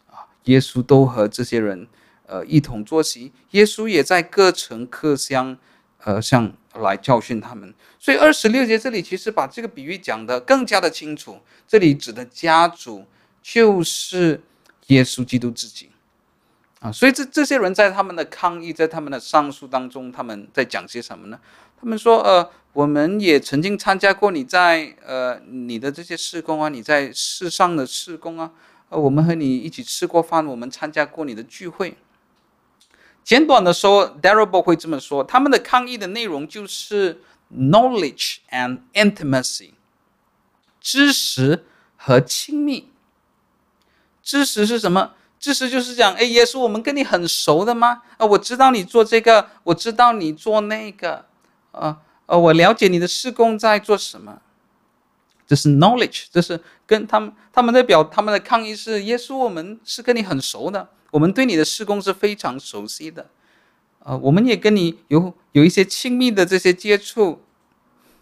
[0.08, 1.88] 啊，耶稣都和这些人
[2.26, 3.32] 呃一同坐席。
[3.52, 5.58] 耶稣也在各城各乡，
[6.04, 7.74] 呃，像来教训他们。
[8.00, 11.40] 所以二十六节这里其实把这个比喻讲得更加的清楚。
[11.68, 13.06] 这里指的家主
[13.44, 14.42] 就是
[14.90, 15.90] 耶稣基督自己。
[16.80, 21.38] 啊，所以这这些人在他们的抗议，在他们的上诉当中，他们在讲些什么呢？
[21.78, 28.52] 他们说，呃，我们也曾经参加过你在呃你的这些事工啊，你在世上的事工啊，
[28.88, 31.98] 呃，我们和你一起吃过饭，我们参加过你的聚会。
[33.26, 37.22] 简短的说，Darrell 会这么说，他们的抗议的内容就是
[37.54, 39.72] knowledge and intimacy，
[40.80, 41.66] 知识
[41.98, 42.90] 和亲密。
[44.30, 45.14] 知识是什么？
[45.40, 48.04] 知识就是讲，哎，耶稣，我们跟你很熟的吗？
[48.18, 51.26] 啊，我知道你做这个，我知道你做那个，
[51.72, 54.40] 啊，呃，我了解你的事工在做什么。
[55.48, 63.32] 这是 knowledge，这是跟他们他们的表他们的抗议是，耶稣，我们是跟你很熟的，我们对你的事工是非常熟悉的，
[64.04, 67.42] 啊，我们也跟你有有一些亲密的这些接触。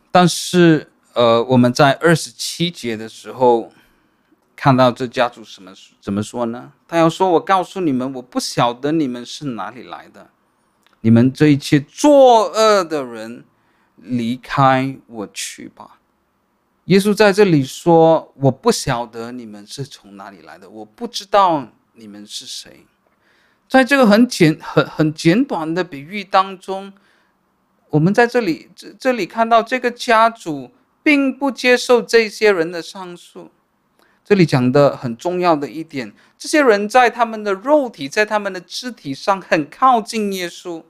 [0.10, 3.74] 但是，呃，我们在二十七节的时候。
[4.58, 6.74] 看到这家主什么怎么说呢？
[6.88, 10.32] 他要说：“我告诉你们，我不晓得你们是哪里来的，
[11.02, 13.46] 你们这一切作恶的人，
[13.98, 16.00] 离开我去吧。”
[16.86, 22.88] 耶稣在这里说：“我不晓得你们是从哪里来的，我不知道你们是谁。”
[23.70, 26.92] 在这个很简、很很简短的比喻当中，
[27.90, 30.72] 我们在这里这这里看到这个家主
[31.04, 33.52] 并不接受这些人的上诉。
[34.28, 40.84] 这里讲的很重要的一点，这些人在他们的肉体，在他们的肢体上很靠近耶稣，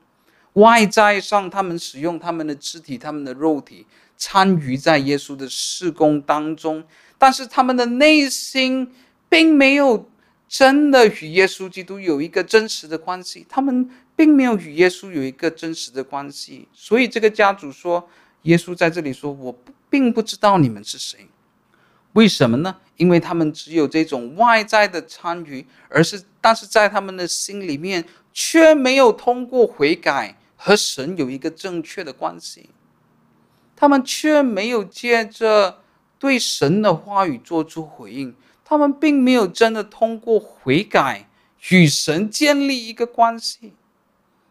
[0.53, 3.85] 外在上他们使用他们的肢体、他们的肉体
[4.17, 6.83] 参与在耶稣的事工当中，
[7.19, 8.91] 但是他们的内心
[9.29, 10.09] 并没有
[10.47, 18.09] 真的与耶稣基督有一个真实的关系，他们并没有与耶稣有一个真实的关系，所以这个家主说，
[18.41, 19.55] 耶稣在这里说，我
[19.91, 21.27] 并不知道你们是谁。
[22.13, 22.77] 为什么呢？
[22.95, 32.71] 因为他们只有这种外在的参与，而是但是在他们的心里面却没有通过悔改和神有一个正确的关系，
[33.75, 35.81] 他们却没有借着
[36.17, 38.33] 对神的话语做出回应，
[38.65, 41.29] 他们并没有真的通过悔改
[41.69, 43.73] 与神建立一个关系，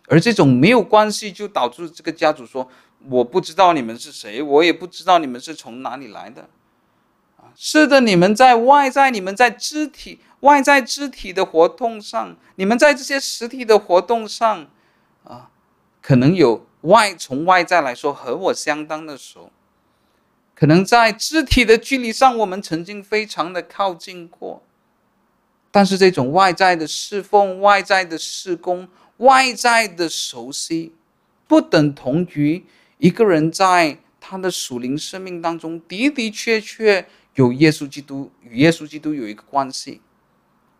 [0.07, 2.71] 而这种没有关系就导致这个家主说
[3.11, 6.49] ：“我不知道你们是谁，我也不知道你们是从哪里来的。”
[7.59, 14.69] 是的，你们在外在，你们在肢体外在肢体的活动上，你们在这些实体的活动上，
[15.25, 15.49] 啊，
[16.03, 19.51] 可能有外从外在来说和我相当的熟，
[20.55, 24.62] 可能在肢体的距离上，我们曾经非常的靠近过，
[25.71, 30.92] 但是这种外在的侍奉、外在的施工、外在的熟悉，
[31.49, 32.62] 不等同于
[32.99, 37.09] 一个人在他的属灵生命当中的的确确。
[37.37, 40.03] 有耶稣基督与耶稣基督有一个关系，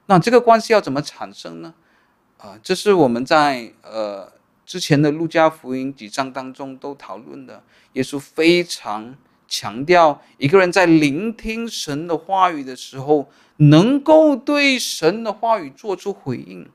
[0.07, 1.75] 那这个关系要怎么产生呢？
[2.39, 4.33] 啊，这是我们在呃
[4.67, 7.63] 之前的路加福音几章当中都讨论的。
[7.93, 9.17] 耶稣非常
[9.49, 16.69] 强调，一个人在聆听神的话语的时候，能够对神的话语做出回应，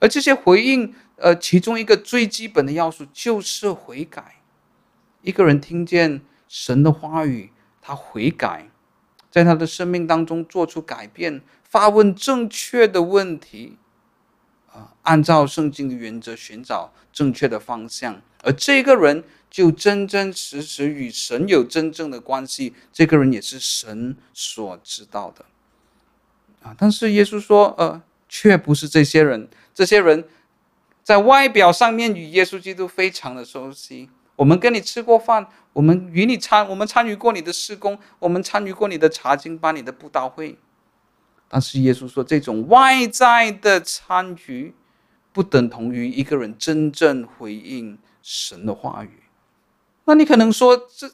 [0.00, 4.36] 而这些回应，呃，其中一个最基本的要素就是悔改。
[5.22, 8.68] 一个人听见神的话语，他悔改。
[9.34, 13.76] 在他的生命当中做出改变，发问正确的问题，
[14.72, 22.76] 啊，按照圣经的原则寻找正确的方向，而这个人就真真实实与神有真正的关系。
[22.92, 25.44] 这个人也是神所知道的，
[26.62, 30.28] 啊，但是耶稣说，呃，却不是这些人，这些人
[31.02, 34.08] 在外表上面与耶稣基督非常的熟悉。
[34.36, 40.58] 我们跟你吃过饭，我们与你参，我们参与过你的施工，我们参与过你的查经班、你的布道会。
[41.48, 44.74] 但是耶稣说，这种外在的参与，
[45.32, 49.22] 不等同于一个人真正回应神的话语。
[50.06, 51.08] 那你可能说，这、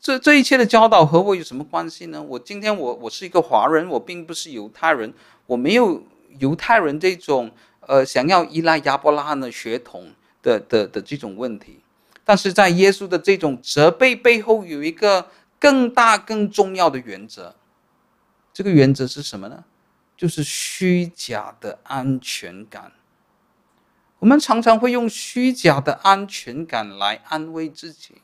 [0.00, 2.22] 这、这一切的教导和我有什么关系呢？
[2.22, 5.12] 我今天我我是一个华人，我并不是犹太人，
[5.46, 6.02] 我没有
[6.38, 7.50] 犹太人这种
[7.80, 11.80] 呃想要依赖亚伯拉罕的血统的的的这种问题。
[12.24, 17.56] 但是在耶稣的这种责备背后，有一个更大更重要的原则。
[18.52, 19.64] 这个原则是什么呢？
[20.16, 22.92] 就是虚假的安全感。
[24.20, 28.22] 我们常常会用虚假的安全感来安慰自己，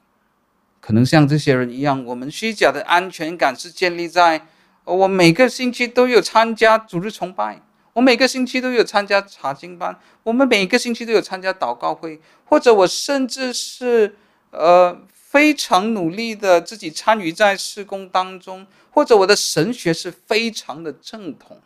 [0.80, 4.46] 可能像这些人一样，我们虚假的安全感是建立在
[4.84, 7.60] 我每个星期都有参加主日崇拜，
[7.98, 14.14] 我每个星期都有参加查经班，我们每个星期都有参加祷告会，或者我甚至是
[14.52, 21.60] 呃非常努力的自己参与在事工当中，或者我的神学是非常的正统。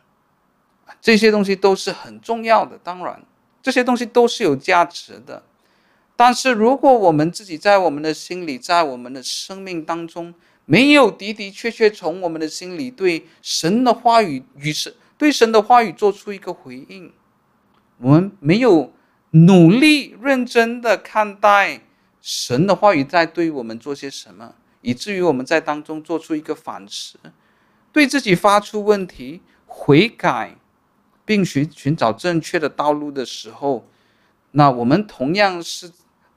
[0.99, 3.23] 这些东西都是很重要的，当然，
[3.61, 5.43] 这些东西都是有价值的。
[6.15, 10.33] 但是，如果我们自己在我们的心里，在我们的生命当中，
[10.65, 14.91] 没有的的确确从我们的心里对神的话语与神
[15.23, 17.13] 对神的话语做出一个回应，
[17.99, 18.91] 我们没有
[19.31, 21.79] 努力认真的看待
[22.19, 27.17] 神的话语在对我们做些什么，以至于我们在当中做出一个反思，
[27.93, 30.57] 对自己发出问题，悔改。
[31.25, 33.87] 并寻寻找正确的道路的时候，
[34.51, 35.89] 那我们同样是，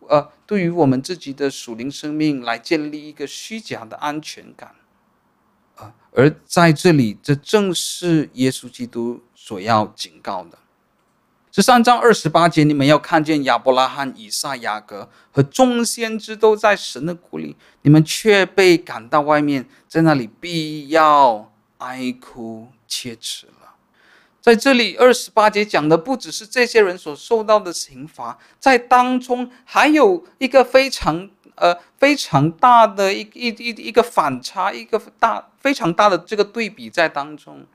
[0.09, 4.77] 呃，对于我们自己的属灵生命来建立一个虚假的安全感，
[5.77, 10.59] 啊，而在这里，这正是耶稣基督所要警告的。
[11.53, 23.53] 十三章二十八节，你们要看见亚伯拉罕、以撒、雅各和众先知都在神的国里，你们却被赶到外面，在那里必要哀哭切齿了。
[24.43, 37.67] 在这里，二十八节讲的不只是这些人所受到的刑罚，在当中还有一个非常呃非常大的一一一一个反差，一个大非常大的这个对比在当中。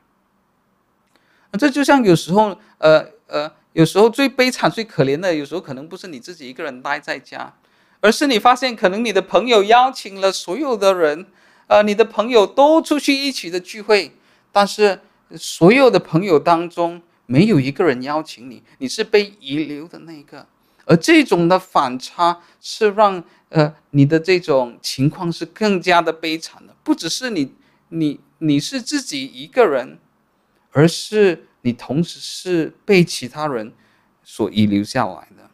[1.60, 7.54] 这就像有时候呃呃，有时候最悲惨、最可怜的，有时候可能不是你自己一个人待在家，
[8.00, 11.28] 而是你发现可能你的朋友邀请了所有的人，
[11.68, 14.16] 呃，你的朋友都出去一起的聚会，
[14.52, 15.02] 但是。
[15.38, 20.46] 所有的朋友当中，没有一个人邀请你，你是被遗留的那一个。
[20.86, 26.76] 而这种的反差是让呃你的这种情况是更加的悲惨的。
[26.84, 27.54] 不只是你
[27.90, 30.00] 你你是自己一个人，
[30.72, 33.74] 而是你同时是被其他人
[34.24, 35.51] 所遗留下来的。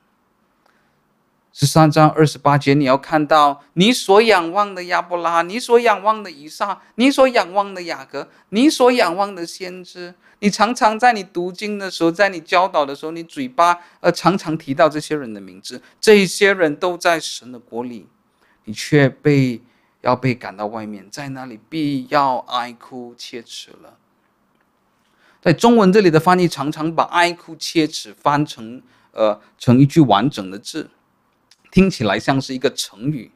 [1.59, 10.13] 十三章二十八节，你要看到你所仰望的亚伯拉，你所仰望的以撒，你所仰望的雅各，你所仰望的先知。
[10.37, 15.81] 你常常在你读经的时候，在你教导的时候，你嘴巴呃常常提到这些人的名字。
[15.99, 18.05] 这些人都在神的国里，
[18.65, 19.59] 你却被
[20.01, 23.97] 要被赶到外面，在那里必要哀哭切齿了。
[25.41, 28.83] 在中文这里的翻译常常把哀哭切齿翻成
[29.13, 30.91] 呃成一句完整的字。
[31.69, 33.31] 听起来像是一个成语，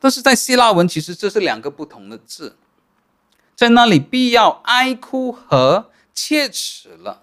[0.00, 2.56] 但是在希腊文其实这是两个不同的字，
[3.54, 7.22] 在那里必要哀哭和切齿了。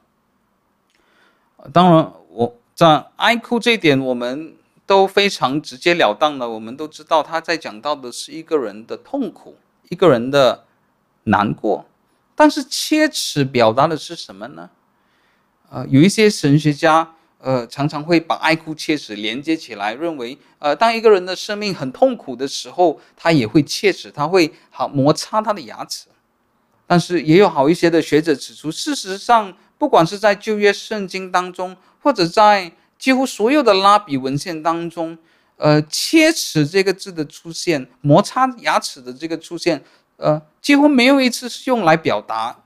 [1.72, 4.56] 当然，我在哀哭这一点，我们
[4.86, 9.58] 都非常直截了当的，我们都知道他在讲到的是一个人的痛苦，
[9.90, 10.66] 一个人的
[11.26, 11.86] 难过。
[12.36, 14.70] 但是切齿表达的是什么呢？
[15.70, 17.13] 呃，有一些神学家。
[17.46, 26.08] 呃，常常会把爱哭切齿连接起来，认为，呃，当一个人的生命很痛苦的时候，他也会切齿，他会好摩擦他的牙齿。
[26.88, 35.18] 但是也有好一些的学者指出，事实上，不管是在旧约圣经当中，或者在几乎所有的拉比文献当中，
[35.58, 39.84] 呃，切齿这个字的出现，摩擦牙齿的这个出现，
[40.16, 42.64] 呃，几乎没有一次是用来表达，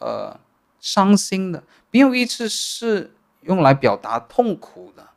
[0.00, 0.40] 呃，
[0.80, 1.62] 伤心的，
[1.92, 3.12] 没有一次是。
[3.48, 5.08] 用来表达痛苦的，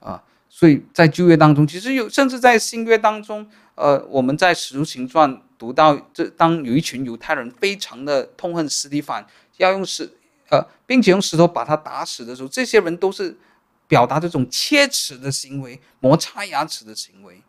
[0.00, 9.24] 啊，所以在旧约当中，其实有，甚至在新约当中，呃，我们在使徒行传读到，这当有一群犹太人非常的痛恨斯蒂凡，
[9.58, 10.12] 要用石，
[10.48, 13.38] 呃，并且用石头把他打死的时候，这些人都是
[13.86, 17.40] 表达这种切齿的行为、摩擦牙齿的行为，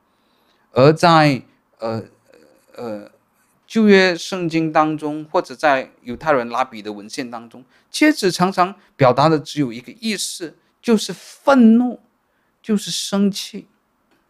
[0.72, 1.42] 而在
[1.80, 2.04] 呃
[2.76, 3.10] 呃
[3.72, 7.64] 旧约圣经当中，或者在犹太人拉比的文献当中。
[7.90, 12.02] 切齿常常表达的只有一个意思，就是愤怒，
[12.62, 13.68] 就是生气。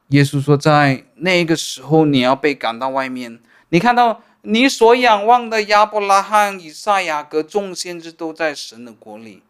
[0.10, 3.40] 耶稣说，在那个时候你要被赶到外面。
[3.70, 9.42] 你看到你所仰望的亚伯拉罕、以撒、雅各众先知都在神的国里，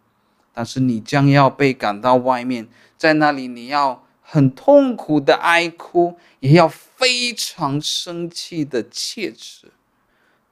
[0.54, 9.70] 但是你将要被赶到外面，在那里你要很痛苦的哀哭，也要非常生气的切齿。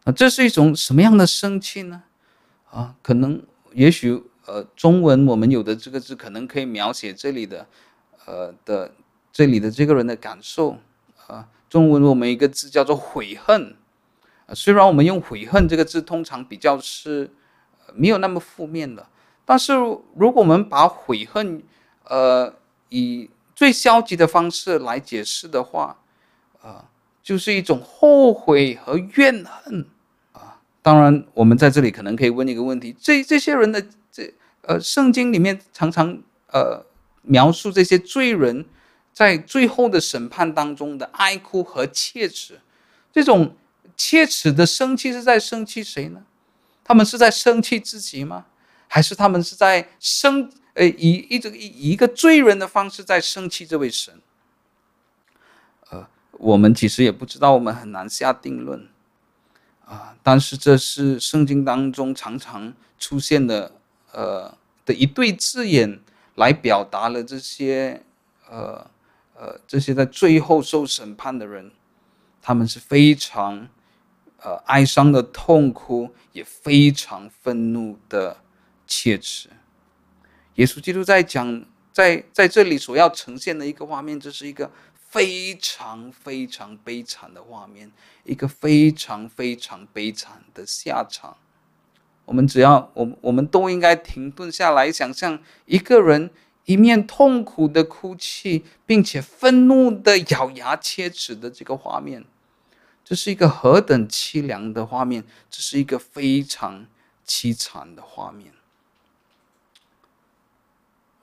[0.04, 2.04] 啊，这是一种什么样的生气呢？
[2.70, 3.41] 啊，可能。
[3.72, 7.68] 也许，呃，中文我们有的这个字可能可以描写这里的，
[8.26, 8.91] 呃的
[9.32, 10.80] 这里的这个人的感受
[11.28, 11.47] 啊。
[11.70, 13.76] 中文我们一个字叫做悔恨，
[14.56, 17.30] 虽然我们用悔恨这个字通常比较是
[17.93, 19.08] 没有那么负面的，
[19.45, 19.76] 但是
[20.16, 21.62] 如果我们把悔恨，
[22.06, 22.52] 呃，
[22.89, 26.00] 以最消极的方式来解释的话，
[26.64, 26.89] 啊，
[27.22, 29.86] 就是一种后悔和怨恨
[30.32, 30.59] 啊。
[30.82, 36.86] 当然，我们在这里可能可以问一个问题：这这些人的这呃，圣经里面常常呃
[37.22, 38.65] 描述这些罪人。
[39.11, 42.57] 在最后的审判当中的哀哭和切齿，
[43.11, 43.57] 这种
[43.97, 46.24] 切齿的生气是在生气谁呢？
[46.86, 48.45] 他们是在生气自己吗？
[48.88, 54.13] 还是他们是在生呃以一种以一个罪人的方式在生气这位神？
[56.40, 58.90] 我们其实也不知道，我们很难下定论
[59.86, 60.16] 啊。
[60.24, 63.72] 但是这是圣经当中常常出现的
[64.12, 66.00] 呃的一对字眼，
[66.36, 68.04] 来表达了这些
[68.50, 68.90] 呃。
[69.42, 71.72] 呃，这些在最后受审判的人，
[72.42, 73.70] 他们是非常
[74.42, 78.36] 呃哀伤的痛哭，也非常愤怒的
[78.86, 79.48] 切齿。
[80.56, 81.64] 耶稣基督在讲，
[81.94, 84.70] 在在这里所要呈现的一个画面，这是一个
[85.10, 87.91] 非常非常悲惨的画面，
[88.24, 91.36] 一个非常非常悲惨的下场。
[92.26, 96.30] 我们只要，我我们都应该停顿下来，想象一个人。
[96.66, 102.24] 一面痛苦的哭泣，并且愤怒的咬牙切齿的这个画面，
[103.03, 105.24] 这是一个何等凄凉的画面！
[105.49, 106.86] 这是一个非常
[107.26, 108.53] 凄惨的画面。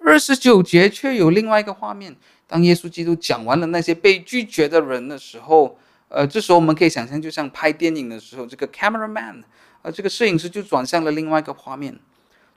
[0.07, 2.15] 二十九节却有另外一个画面，
[2.47, 5.77] 当耶稣基督讲完了那些被拒绝的人的时候，
[6.07, 9.43] 呃，这时候我们可以想象，就像拍电影的时候，这个 cameraman，
[9.83, 11.99] 呃，这个摄影师就转向了另外一个画面。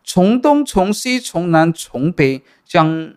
[0.04, 3.16] 从东从西从南从北，将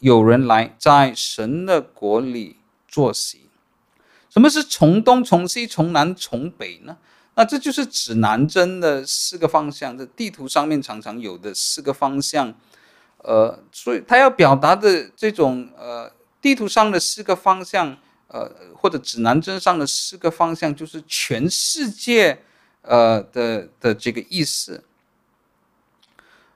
[0.00, 2.56] 有人来在神的国里
[2.86, 3.48] 坐席。
[4.28, 6.98] 什么是从东从西从南从北呢？
[7.36, 12.54] 那这就是指南针的四个方向，这地图上面常常有的四个方向。
[13.22, 17.96] 呃，所以他要表达的这种呃地图上的四个方向，
[18.28, 22.42] 呃或者指南针上的四个方向，就是全世界
[22.82, 24.84] 呃的的这个意思。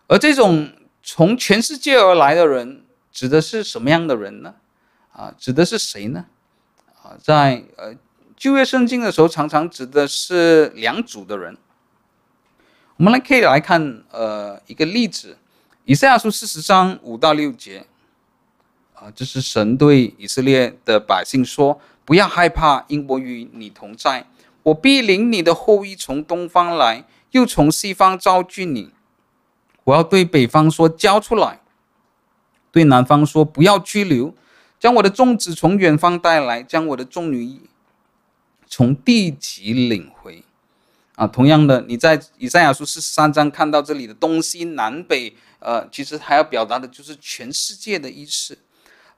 [0.08, 4.54] 而这种从全世界而来的人，指的是什么样的人呢？
[5.12, 6.26] 啊，指的是谁呢？
[7.02, 7.94] 啊，在呃
[8.36, 11.56] 旧约圣经的时候，常常指的是两组的人。
[12.96, 15.36] 我们来可以来看呃一个例子，
[15.86, 17.86] 以赛亚书四十章五到六节，
[18.94, 24.26] 啊，这是神对以色列的百姓说：“不要害怕，因我与你同在，
[24.64, 28.90] 我必领你的后裔从东方来，又从西方招聚你。”
[29.84, 31.60] 我要对北方说，交出来；
[32.72, 34.34] 对南方说，不要拘留。
[34.80, 37.60] 将我的众子从远方带来，将我的众女
[38.66, 40.42] 从地极领回。
[41.14, 45.34] 啊，同样的，你在以赛亚书四十三章看到这里的东西南北，
[45.66, 48.56] 呃，其实他要表达的就是全世界的意思。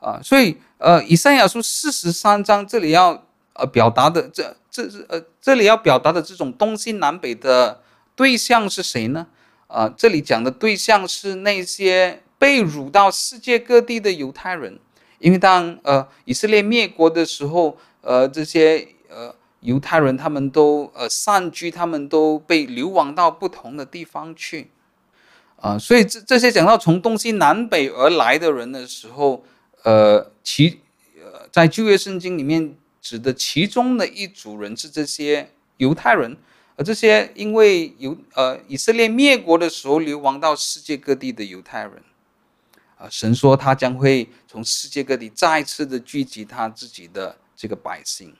[0.01, 7.83] 啊，所以呃，以赛亚书四十三章这里要呃表达的这这是呃这里要表达的这种东西南北的
[8.17, 9.27] 对象是谁呢？
[9.67, 14.79] 啊、这里讲的对象是那些被掳到世界各地的犹太人，
[15.19, 24.71] 因为当呃以色列灭国的时候，呃这些呃犹太人他们都呃散居，他们都被流亡到不同的地方去，
[25.61, 29.45] 啊、所以这这些讲到从东西南北而来的人的时候，
[29.83, 30.81] 呃其
[31.17, 36.37] 呃在旧约圣经里面指的其中的一组人是这些犹太人。
[36.77, 42.05] 而这些因为犹呃以色列灭国的时候流亡到世界各地的犹太人，
[42.97, 48.33] 啊，神说他将会从世界各地再次的聚集他自己的这个百姓。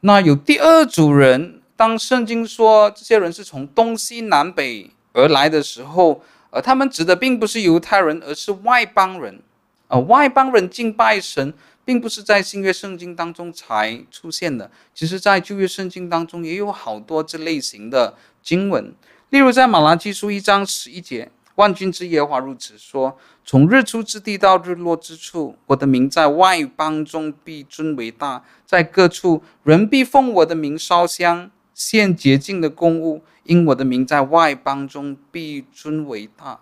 [0.00, 9.40] 那有第二组人，当圣经说这些人是从东西南北而来的时候，呃，他们指的并不是犹太人，而是外邦人。
[9.88, 11.52] 啊，外邦人敬拜神。
[11.86, 18.92] 并不是在新约圣经当中才出现的，其实在旧约圣经当中也有好多这类型的经文。
[19.30, 36.60] 例如在马拉基书一章十一节，万军之耶和华如此说：从日出之地到日落之处，我的名在外邦中必尊为大，在各处人必奉我的名烧香，献洁净的供物，因我的名在外邦中必尊为大。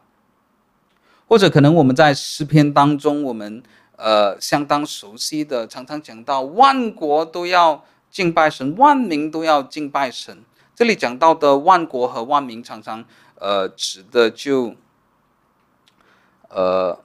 [1.27, 3.63] 或者可能我们在诗篇当中，我们。
[3.97, 10.43] 呃，相当熟悉的，常常讲到万国都要敬拜神，万民都要敬拜神。
[10.75, 13.05] 这里讲到的万国和万民，常常
[13.37, 14.75] 呃指的就
[16.49, 16.99] 呃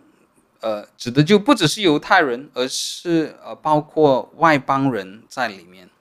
[0.61, 5.91] 呃，指的就不只是犹太人，而是呃包括外邦人在里面。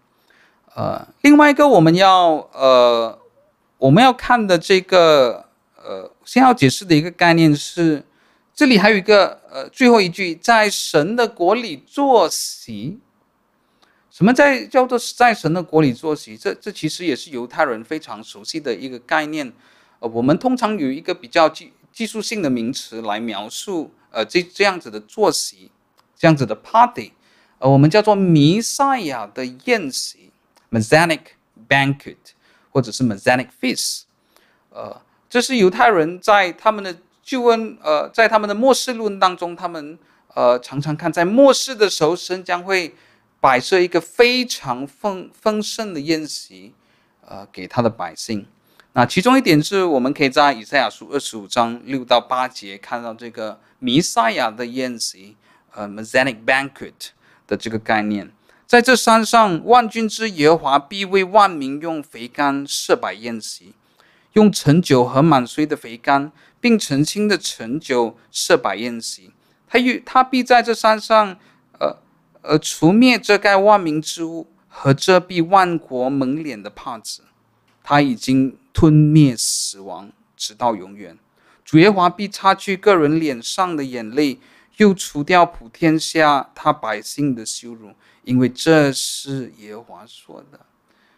[0.74, 3.18] 呃，另外一个我们要呃
[3.78, 8.04] 我们要看的这个呃先要解释的一个概念是，
[8.54, 12.98] 这里还有一个呃最后一句，在神的国里坐席。
[14.10, 16.36] 什么在叫做在神的国里坐席？
[16.36, 19.52] 这这其实也是犹太人非常熟悉的一个概念。
[20.00, 25.70] 呃，我们通常有一个比较技技术性的名词来描述呃这这样子的坐席，
[26.16, 27.12] 这样子的 party，
[27.58, 30.32] 呃，我们叫做弥赛亚的宴席
[30.72, 31.20] （Messianic
[31.68, 32.16] banquet）
[32.70, 34.02] 或者是 Messianic feast。
[34.70, 39.98] 呃，这是犹太人在他们的救恩呃在他们的末世论当中，他们
[40.34, 42.94] 呃常常看在末世的时候，神将会。
[43.40, 46.74] 摆设一个非常丰丰盛的宴席，
[47.24, 48.44] 呃，给他的百姓。
[48.94, 55.36] 那其中一点是我们可以在以赛亚书二十五章六到八节看到这个弥赛亚的宴席，
[55.72, 57.10] 呃，Messianic banquet
[57.46, 58.32] 的这个概念。
[58.68, 63.72] 在这山上，万军之耶和华必为万民用肥甘设摆宴席，
[64.34, 69.32] 用陈酒和满髓的肥甘，并澄清的陈酒设摆宴席。
[69.66, 71.38] 他与他必在这山上。
[71.80, 71.96] 呃
[72.42, 77.22] 呃除灭遮盖万民之物和遮蔽万国蒙脸的帕子，
[77.82, 81.16] 他已经吞灭死亡，直到永远。
[81.64, 84.38] 主耶华必擦去个人脸上的眼泪，
[84.76, 87.92] 又除掉普天下他百姓的羞辱，
[88.28, 90.60] 因为这是耶和华说的。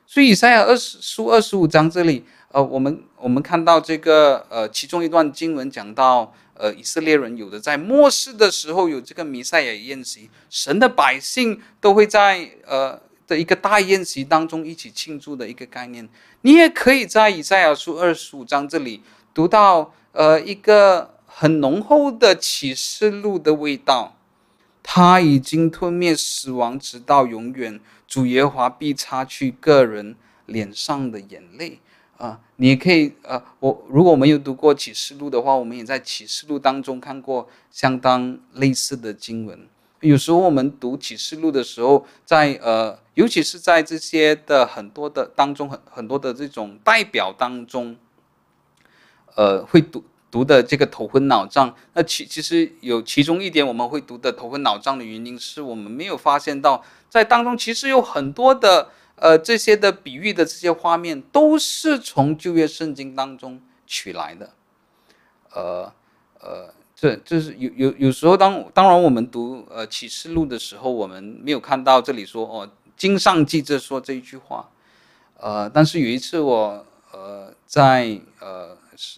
[0.06, 6.32] 所以，以赛亚二十书二十五章这里，呃，我们我们看到这个呃，其中一段经文讲到。
[6.62, 16.06] 呃，以色列人有的在末世的时候有这个弥赛亚宴席，神的百姓都会在呃的一个大宴席当中一起庆祝的一个概念。
[16.42, 19.00] 你也可以在以赛亚书二十五章这里
[19.32, 24.18] 读到呃一个很浓厚的启示录的味道。
[24.82, 27.80] 他已经吞灭死亡，直到永远。
[28.06, 30.16] 主耶华必擦去个人
[30.46, 31.80] 脸上的眼泪。
[32.18, 39.66] 啊，你可以呃，我如果我们有读过启示录的话，我们也在启示录当中看过相当类似的经文。
[40.00, 47.96] 有时候我们读启示录的时候，在呃，尤其是在这些的很多的当中，很很多的这种代表当中，
[49.34, 51.74] 呃，会读读的这个头昏脑胀。
[51.94, 58.90] 那其其实有其中一点我们会读的头昏脑胀的原因，是我们没有发现到在当中其实有很多的。
[59.22, 64.54] 呃，这些的比喻的这些画面都是从旧约圣经当中取来的。
[65.52, 65.92] 呃
[66.40, 74.70] 呃，这这是有有有时候当当然我们读呃启示录的时候，我们没有看到这里说哦，经上记着说这一句话。
[75.36, 78.74] 呃，但是有一次我呃在呃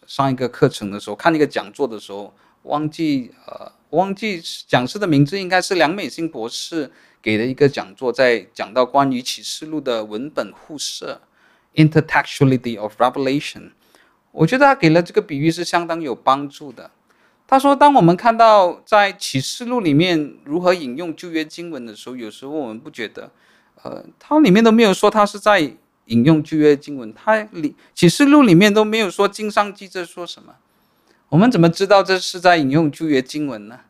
[0.07, 6.91] 上一个课程的时候，看一个讲座的时候，忘记呃忘记讲师的名字，应该是梁美心博士。
[7.23, 11.21] 给的一个讲座，在讲到关于启示录的文本互射
[11.77, 13.71] （intertextuality of Revelation）。
[14.33, 16.91] 我觉得他给了这个比喻是相当有帮助的。
[17.47, 23.31] 他说，当我们看到在启示录里面如何引用旧约经文的时候，有时候我们不觉得，
[23.85, 25.77] 呃，它里面都没有说他是在
[26.13, 30.55] 引用旧约经文，它里启示录里面都没有说经商记着说什么，
[31.31, 33.81] 我们怎么知道这是在引用旧约经文呢？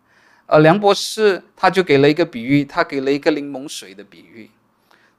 [0.46, 4.50] 呃，梁博士他就给了一个比喻，他给了一个柠檬水的比喻。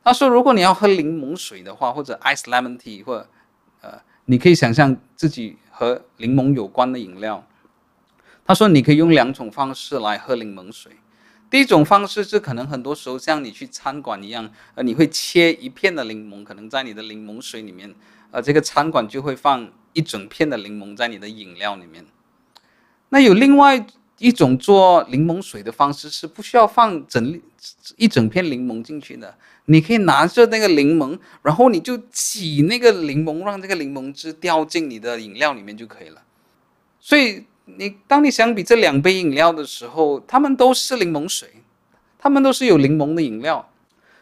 [0.04, 3.28] 他说，如果你要喝柠檬水的话，或者 ice lemon tea，或者
[3.82, 7.46] 呃，你可以想象自己和柠檬有关的饮料。
[8.46, 10.92] 他说，你可以用两种方式来喝柠檬水。
[11.54, 17.94] 第一种方式是可能很多时候像你去餐馆一样，呃，你会切一片的柠檬，可能在你的柠檬水里面，
[18.32, 22.04] 呃，这个餐馆就会放一整片的柠檬在你的饮料里面。
[23.10, 23.86] 那有另外。
[24.20, 27.42] 一种做柠檬水的方式是不需要放整
[27.98, 29.36] 一整片柠檬进去的，
[29.66, 36.22] 你可以拿着那个柠檬，然后你就挤那个柠檬，让这个柠檬汁掉进你的饮料里面就可以了。
[37.02, 41.50] 所以你当你相比这两杯饮料的时候，它们都是柠檬水，
[42.20, 43.70] 它们都是有柠檬的饮料，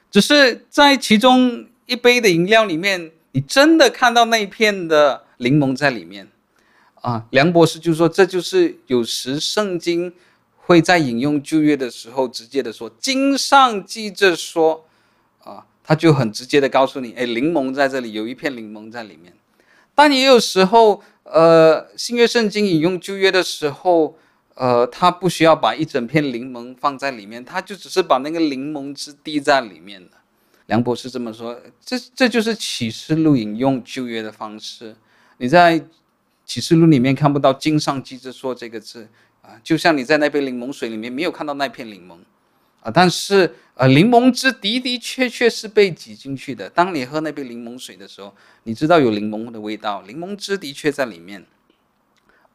[0.09, 6.27] 只是在其中一杯的饮料里面，你真的看到那一片的柠檬在里面。
[7.01, 10.13] 啊，梁博士就说，这就是有时圣经
[10.55, 14.85] 会在引用旧约的时候，直接的说，经上记着说，
[15.43, 19.33] 啊，他就很直接的告诉你，哎，柠檬在这里，有一片柠檬在里面。
[19.95, 24.17] 但也有时候，呃，新约圣经引用旧约的时候，
[24.55, 30.11] 呃，他不需要把一整片柠檬放在里面，他就只是把那个柠檬汁滴在里面的。
[30.67, 34.95] 梁博士这么说，这这就是启示录引用旧约的方式。
[35.37, 35.85] 你在
[36.45, 39.07] 启示录里面看不到经上记着说这个字，
[39.41, 42.17] 啊，就像你在那杯柠檬水里面没有看到那片柠檬
[42.81, 46.69] 啊，但是呃，柠檬汁的的确确是被挤进去的。
[46.69, 51.45] 当你喝那杯柠檬水的时候，你知道有柠檬的味道，柠檬汁的确在里面。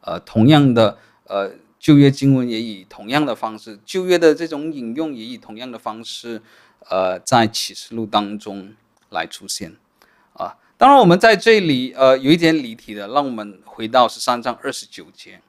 [0.01, 6.41] 呃，同样的，呃，旧约经文也以同样的方式，旧约的这种引用也以同样的方式，
[6.89, 8.73] 呃，在启示录当中
[9.09, 9.75] 来出现
[10.33, 10.55] 啊。
[10.77, 15.41] 当然，我们在这里呃有一点离题的，让我们回到十三章二十九节。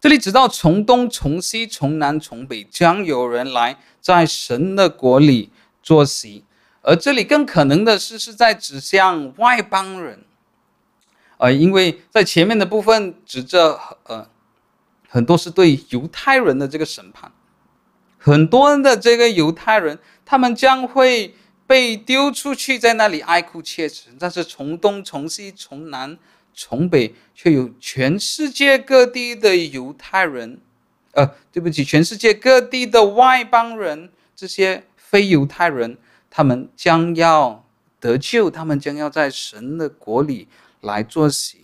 [0.00, 5.50] 这里指到从东、从西、从南、从北，将有人来在神的国里
[5.82, 6.44] 坐席。
[6.82, 10.24] 而这里更可能的是，是在指向外邦人，
[11.38, 14.28] 呃，因为在前面的部分指着呃
[15.08, 17.32] 很多是对犹太人的这个审判，
[18.18, 21.34] 很多的这个犹太人，他们将会
[21.66, 24.10] 被丢出去，在那里哀哭切齿。
[24.16, 26.16] 但是从东、从西、从南。
[26.60, 30.58] 从北却有全世界各地的犹太人，
[31.12, 35.96] 呃，对不起，全世界各地的外邦人，这些非犹太人，
[36.28, 37.64] 他们将要
[38.00, 40.48] 得救，他们将要在神的国里
[40.80, 41.58] 来作席。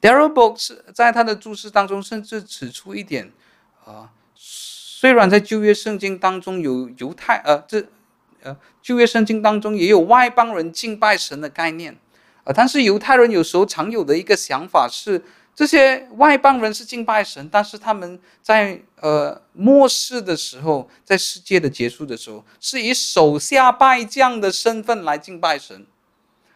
[0.00, 3.30] Darrell Bock 在他的注释当中甚至指出一点，
[3.84, 7.86] 啊、呃，虽然在旧约圣经当中有犹太，呃，这，
[8.42, 11.96] 呃，旧约圣经当中也有外邦人敬拜神的概念。
[12.44, 15.22] 啊，但是犹太人有时候常有的一个想法是，
[15.54, 25.86] 这些外邦人是敬拜神，但是他们在呃末世的时候，在世界的结束的时候，是以手下败将的身份来敬拜神。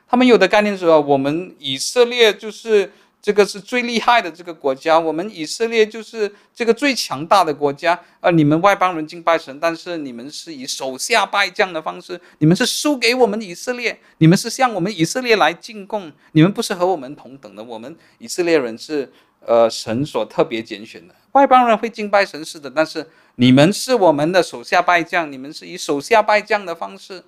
[0.09, 2.93] 他们有的概念是说，我们以色列就是。
[3.27, 8.01] 这个是最厉害的这个国家，我们以色列就是这个最强大的国家。
[8.21, 17.65] 而你们外邦人敬拜神，但是你们是以手下败将的方式，你们是输给我们以色列，你们是向我们以色列来进贡，你们不是和我们同等的。
[17.65, 27.25] 我们以色列人是呃神所特别拣选的，外邦人会敬拜神是的，但是你们是我们的手下败将，你们是以手下败将的方式，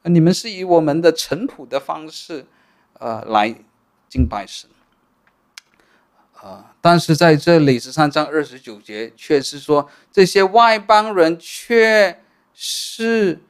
[0.00, 2.46] 呃你们是以我们的尘仆的方式，
[2.98, 3.54] 呃来
[4.08, 4.70] 敬拜神。
[6.42, 6.74] 啊！
[6.80, 12.20] 但是在这里十三章二十九节却是说，这些外邦人却
[12.52, 13.40] 是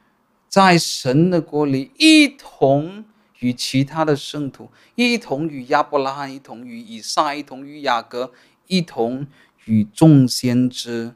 [0.47, 3.05] 在神的国里，一同
[3.39, 8.31] 与其他的圣徒，一同与亚伯拉罕，一同与以撒，一同与雅各，
[8.67, 9.27] 一同
[9.65, 11.15] 与众先知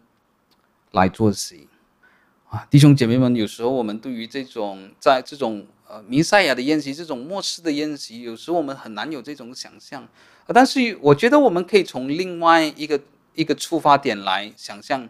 [0.91, 1.68] 来坐席。
[2.49, 10.09] 啊，弟兄姐妹们，有时候我们对于这种在这种呃弥赛亚的宴席，这种末世的宴席，有时候我们很难有这种想象。
[10.55, 13.01] 但是我觉得我们可以从另外一个
[13.35, 15.09] 一个出发点来想象，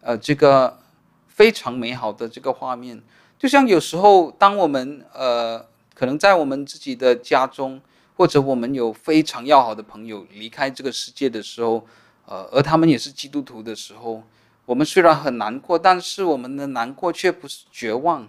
[0.00, 0.78] 呃，这个
[1.26, 3.02] 非常美好的这个画面，
[3.38, 5.64] 就像有时候当我们呃
[5.94, 7.80] 可能在我们自己的家中，
[8.16, 11.86] 或者我们有非常要好的朋友离开这个世界的时候，
[12.26, 14.22] 呃，而他们也是基督徒的时候，
[14.64, 18.26] 我们虽然很难过，但是我们的难过却不是绝望。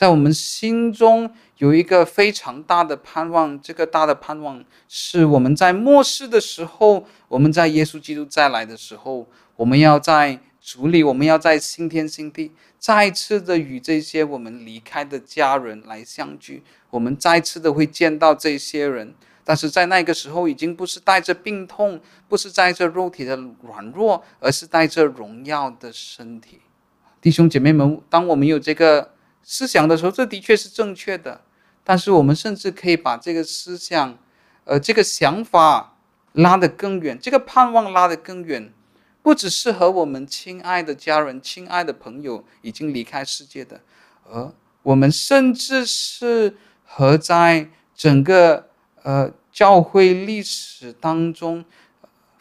[0.00, 19.12] 在我们心中有一个非常大的盼望，这个大的盼望是我们在末世的时候，我们在耶稣基督再来的时候，我们要在主里，我们要在新天新地，再次的与这些我们离开的家人来相聚，我们再次的会见到这些人，
[19.44, 26.60] 但是在那个时候已经不是带着病痛，不是带着肉体的软弱，而是带着荣耀的身体。
[27.20, 29.10] 弟兄姐妹们，当我们有这个。
[29.42, 31.40] 思想的时候，这的确是正确的，
[31.82, 34.18] 但是我们甚至可以把这个思想，
[34.64, 35.96] 呃，这个想法
[36.32, 38.72] 拉得更远，这个盼望拉得更远，
[39.22, 43.80] 不只是和我们亲爱的家人、亲爱的朋友已经离开世界的，
[44.30, 48.68] 而我们甚至是和在整个
[49.02, 51.64] 呃教会历史当中。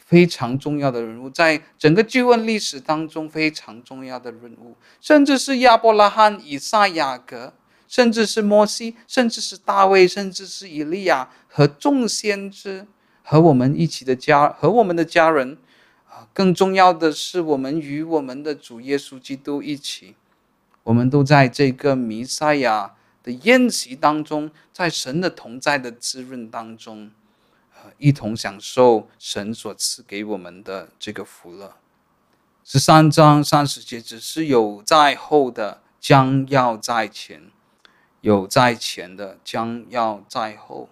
[0.10, 7.54] 非常重要的人物，在整个旧问历史当中非常重要的人物，甚至是亚伯拉罕、以撒、雅各，
[7.88, 12.88] 甚至是摩西，甚至是大卫，甚至是以利亚和众先知，
[13.22, 15.60] 和我们一起的家，和我们的家人，
[16.10, 20.16] 啊，更重要的是，我们与我们的主耶稣基督一起，
[20.82, 27.12] 我们都在这个弥赛亚的宴席当中，在神的同在的滋润当中。
[27.98, 31.76] 一同享受神所赐给我们的这个福乐。
[32.64, 37.52] 十三章三十节只是有在后的，将要在前；
[38.22, 40.88] 有在前的，将要在后。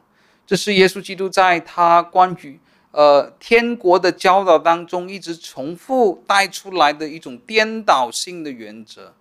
[0.46, 2.60] 这是耶稣基督在他关于
[2.92, 9.14] 呃天国的教导当中一直重复带出来的一种颠倒性的原则。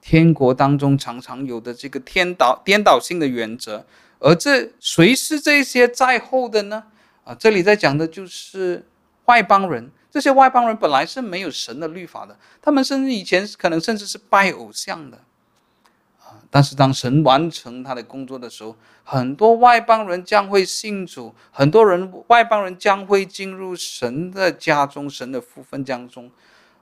[0.00, 3.86] 天国当中常常有的这个颠倒颠倒性的原则。
[4.20, 6.84] 而这谁是这些在后的呢？
[7.24, 8.86] 啊，这里在讲的就是
[9.24, 15.18] 外邦人，这些外邦人本来是没有神的律法的，他们甚至以前可能甚至是拜偶像的
[16.18, 16.40] 啊。
[16.50, 26.30] 但是当神完成他的工作的时候，很多外邦人将会信主，很多人外邦人将会进入神的家中，神的福分当中，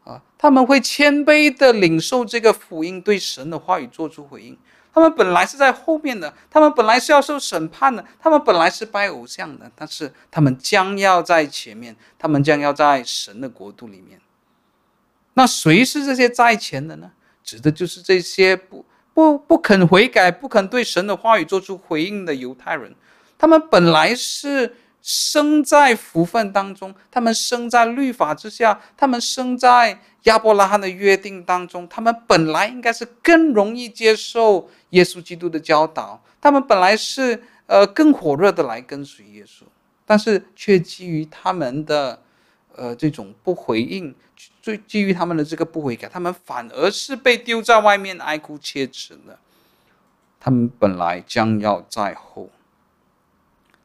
[0.05, 4.57] 啊，他们会谦卑的领受这个福音，对神的话语做出回应。
[4.99, 14.21] 他们本来是在后面的，他们本来是要受审判的，他们本来是拜偶像的，但是他们将要在前面，他们将要在神的国度里面。
[15.35, 17.13] 那谁是这些在前的呢？
[17.45, 18.85] 指的就是这些不。
[19.15, 22.95] 不不肯悔改，不肯对神的话语做出回应的犹太人，
[23.37, 24.77] 他们本来是
[25.09, 39.63] 生在福分当中，他们生在律法之下，他们生在亚伯拉罕的约定当中，他们本来应该是更容易接受耶稣基督的教导，他们本来是呃更火热的来跟随耶稣，
[40.05, 42.21] 但是却基于他们的
[42.77, 44.15] 呃这种不回应。
[44.61, 49.39] 最基于他们的这个不悔改，他们反而是被丢在外面哀哭切齿的。
[50.39, 52.51] 他们本来将要在后，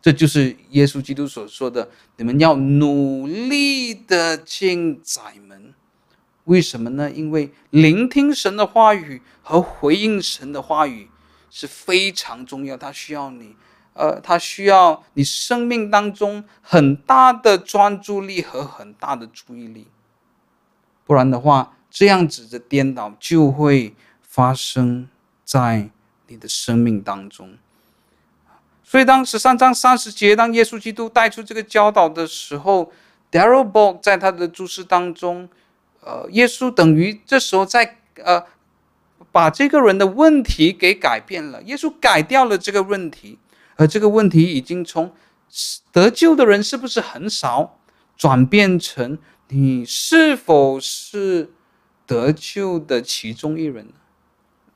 [0.04, 5.74] 这就是耶稣基督所说的：你们要努力的进窄门。
[6.44, 7.10] 为什么呢？
[7.10, 11.08] 因为聆听神的话语和回应神的话语
[11.50, 12.76] 是非常重要。
[12.76, 13.56] 他需要你，
[13.94, 19.88] 呃，他需要你生命当中很大的专注力和很大的注意力。
[21.06, 25.08] 不然的话，这样子的颠倒就会发生
[25.46, 25.90] 在
[26.28, 27.58] 你的生命当中。
[28.94, 32.92] 所以，当十三章三十节，当耶稣基督带出这个教导的时候
[33.32, 35.50] ，Daryl b o g 在他的注释当中，
[36.02, 38.44] 呃，耶稣等于这时候在呃
[39.32, 41.64] 把这个人的问题给改变了。
[41.64, 43.40] 耶稣改掉了这个问题，
[43.78, 45.12] 而这个问题已经从
[45.92, 47.80] 得救的人是不是很少，
[48.16, 49.18] 转变成。
[49.48, 51.52] 你是否是
[52.06, 53.88] 得救的其中一人？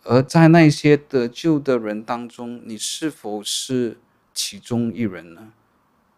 [0.02, 4.00] 而在那些得救的人当中，你是否是
[4.38, 5.52] 其中一人呢？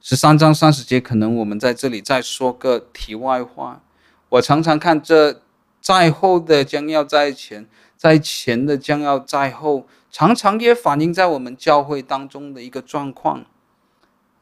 [0.01, 3.81] 十三章三十节，可能我们在这里再说个题外话。
[4.27, 5.41] 我常常看这
[5.79, 7.65] 在后的将要在前，
[7.95, 13.45] 在前的将要在后，常常也反映在我们教会当中的一个状况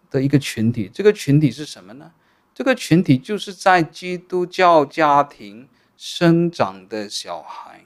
[0.10, 0.90] 的一个群体。
[0.92, 2.12] 这个群体是什么呢？
[2.56, 7.86] 这个群体就是在基督教家庭生长的小孩，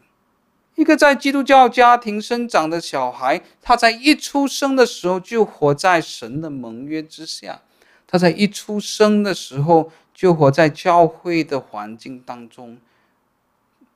[0.82, 7.62] 一个在基督教家庭生长的小孩，他在一出生的时候就活在神的盟约之下，
[8.08, 12.80] 他在一出生的时候就活在教会的环境当中，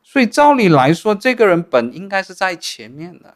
[0.04, 3.36] 所以照理来说，这个人本应该是在前面的。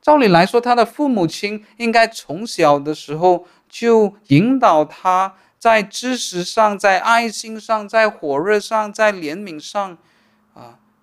[0.00, 5.34] 照理来说，他的父母亲应该从小的时候就引导他。
[5.58, 9.98] 在知识上，在爱心上，在火热上，在怜悯上，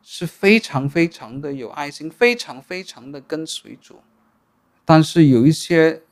[0.07, 4.01] 是非常非常的有爱心，非常非常的跟随主。
[4.85, 6.03] 但是有一些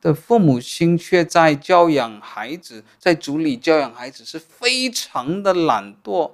[0.00, 6.32] 的父母亲却在教养孩子，在主里教养孩子是非常的懒惰，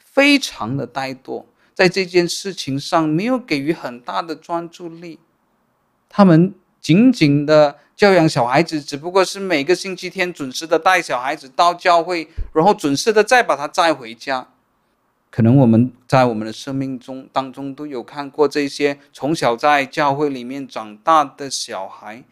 [0.00, 5.20] 非常的怠惰，在这件事情上没有给予很大的专注力，
[6.08, 7.78] 他们仅仅的。
[7.96, 14.48] 教养小孩子，只不过是每个星期天准时的带小孩子到教会，然后准时的再把他载回家。
[15.34, 22.22] 可能我们在我们的生命中当中都有看过这些从小在教会里面长大的小孩，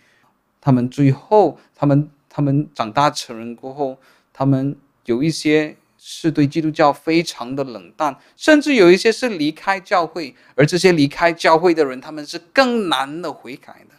[0.60, 3.98] 他们最后，他们他们长大成人过后，
[4.32, 4.76] 他们
[5.06, 13.96] 有一些是对基督教非常的冷淡，甚至有一些是离开教会，而这些离开教会的人，他们是更难的悔改的。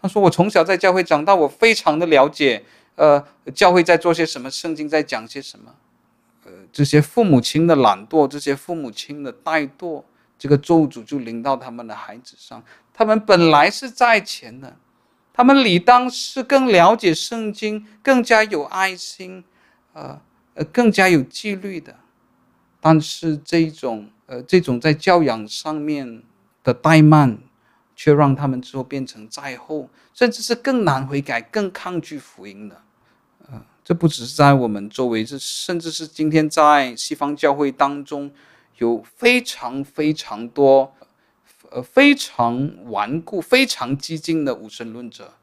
[0.00, 2.62] 他说：“我从小在教会长大，我非常的了解，
[2.94, 5.74] 呃，教会在做些什么，圣经在讲些什么。
[6.72, 10.02] 这些父母亲的懒惰，这些父母亲的怠惰，
[10.38, 12.62] 这个咒诅就临到他们的孩子上。
[12.92, 14.76] 他们本来是在前的，
[15.32, 19.44] 他们理当是更了解圣经，更加有爱心，
[19.92, 20.20] 呃，
[20.54, 21.96] 呃，更加有纪律的。
[22.80, 26.22] 但是这种，呃，这种在教养上面
[26.62, 27.38] 的怠慢。”
[27.96, 32.80] 却让他们之后变成在后，甚至是更难悔改、更抗拒福音的。
[33.90, 38.30] 这不只是在我们周围，这甚至是今天在西方教会当中，
[38.78, 40.94] 有非常非常多，
[41.70, 45.34] 呃，非常顽固、非常激进的无神论者。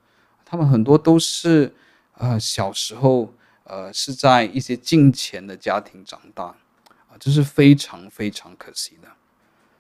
[0.46, 1.76] 他们很多都是，
[2.14, 3.34] 呃，小时候，
[3.66, 6.46] 呃，是在一些近前的家庭长大，
[7.10, 9.10] 啊，这是非常非常可惜的。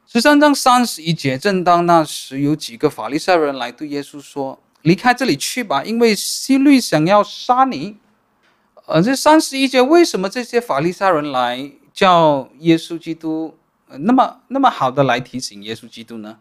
[0.06, 7.96] 十三章三十一节，正当那时，有几个法利赛人来对耶稣说：“离开这里去吧，因为希律想要杀你。”
[8.88, 13.58] 呃，这三十一节为什么这些法利赛人来叫耶稣基督，
[13.90, 16.40] 呃、那么那么好的来提醒耶稣基督呢？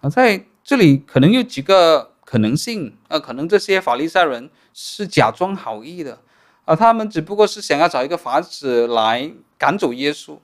[0.00, 6.20] 啊，在这里可能有几个可能性，呃，可能这些法利赛人是假装好意的，
[6.64, 10.38] 啊，他们只不过是想要找一个法子来赶走耶稣，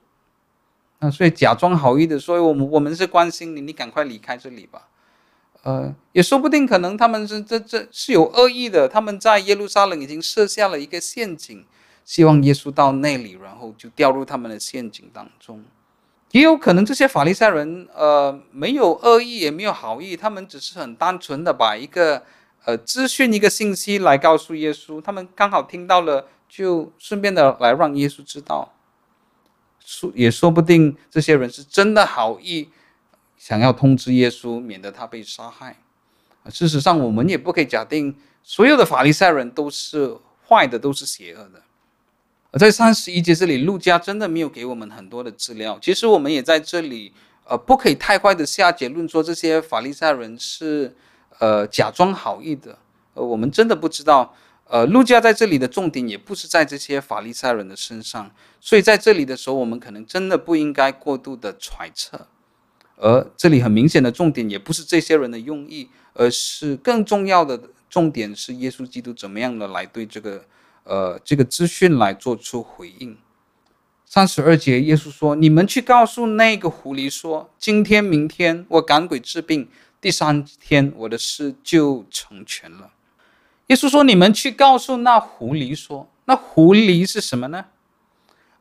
[0.99, 4.89] 啊，所以假装好意的，所以我们我们是关心你，你赶快离开这里吧。
[5.65, 8.87] 呃，也说不定，可能他们是这这是有恶意的。
[8.87, 11.65] 他们在耶路撒冷已经设下了一个陷阱，
[12.05, 15.65] 希望耶稣到那里，然后就掉入他们的陷阱当中。
[16.33, 22.23] 也有可能这些法利赛人，呃，没有恶意，也没有好意，他们只是很单纯的把一个
[22.67, 25.01] 呃资讯、一个信息来告诉耶稣。
[25.01, 28.75] 他们刚好听到了，就顺便的来让耶稣知道。
[29.83, 32.69] 说也说不定，这些人是真的好意。
[33.45, 35.77] 想要通知耶稣，免得他被杀害。
[36.49, 40.17] 事实上，我们也不可以假定所有的法利赛人都是
[40.49, 41.61] 坏的，都是邪恶的。
[42.53, 45.79] 而在三十一节这里，路加真的没有给我们很多的资料。
[45.83, 47.13] 其实我们也在这里，
[47.45, 50.97] 呃，不可以太快的下结论说这些法利赛人是
[51.39, 52.79] 呃假装好意的。
[53.13, 54.35] 呃，我们真的不知道。
[54.67, 62.29] 呃，路加在这里的重点也不是在这些法利赛人的身上，所以在这里的时候，我们可能真的不应该过度的揣测。
[63.05, 70.43] 而这里很明显的重点也不是这些人的用意，而是更重要的重点是耶稣基督怎么样的来对这个
[70.85, 73.19] 呃这个资讯来做出回应。
[74.07, 79.69] 三十二节，耶稣说：“你们去告诉那个狐狸说，今天明天我赶鬼治病，
[80.01, 82.93] 第三天我的事就成全了。”
[83.69, 87.67] 耶稣说：“你们去告诉那狐狸说，那狐狸是什么呢？”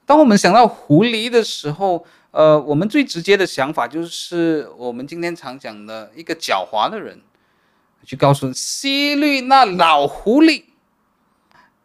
[0.06, 7.22] 当我们想到狐狸的时候，呃，我们最直接的想法就是我们今天常讲的一个狡猾的人，
[8.04, 10.64] 去告诉希律那老狐狸。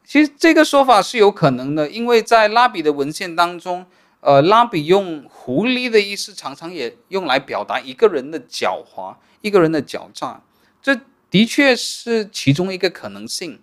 [0.07, 3.85] 其实这个说法是有可能的，因为在拉比的文献当中，
[4.21, 10.41] 呃，拉比用狐狸的意思常常也用来表达一个人的狡猾，一个人的狡诈。
[10.81, 13.61] 这的确是其中一个可能性，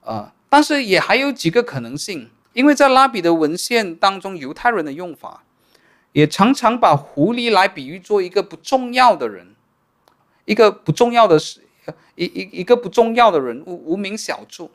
[0.00, 5.44] 呃，但是也还有几个可能性，因为在拉比的文献当中，犹太人的用法。
[6.12, 9.54] 也常常把狐狸来比喻做一个不重要的人，
[10.44, 11.60] 一个不重要的是，
[12.14, 14.70] 一一一个不重要的人物，无名小卒。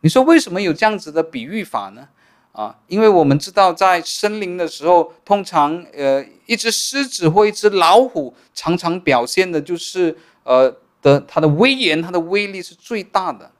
[0.00, 2.08] 你说为什么有这样子的比喻法呢？
[2.52, 13.50] 啊，因为我们知道在森林的时候，通常呃一只狮子或一只老虎，常常表现的就是呃的它的威严，它的威力是最大的。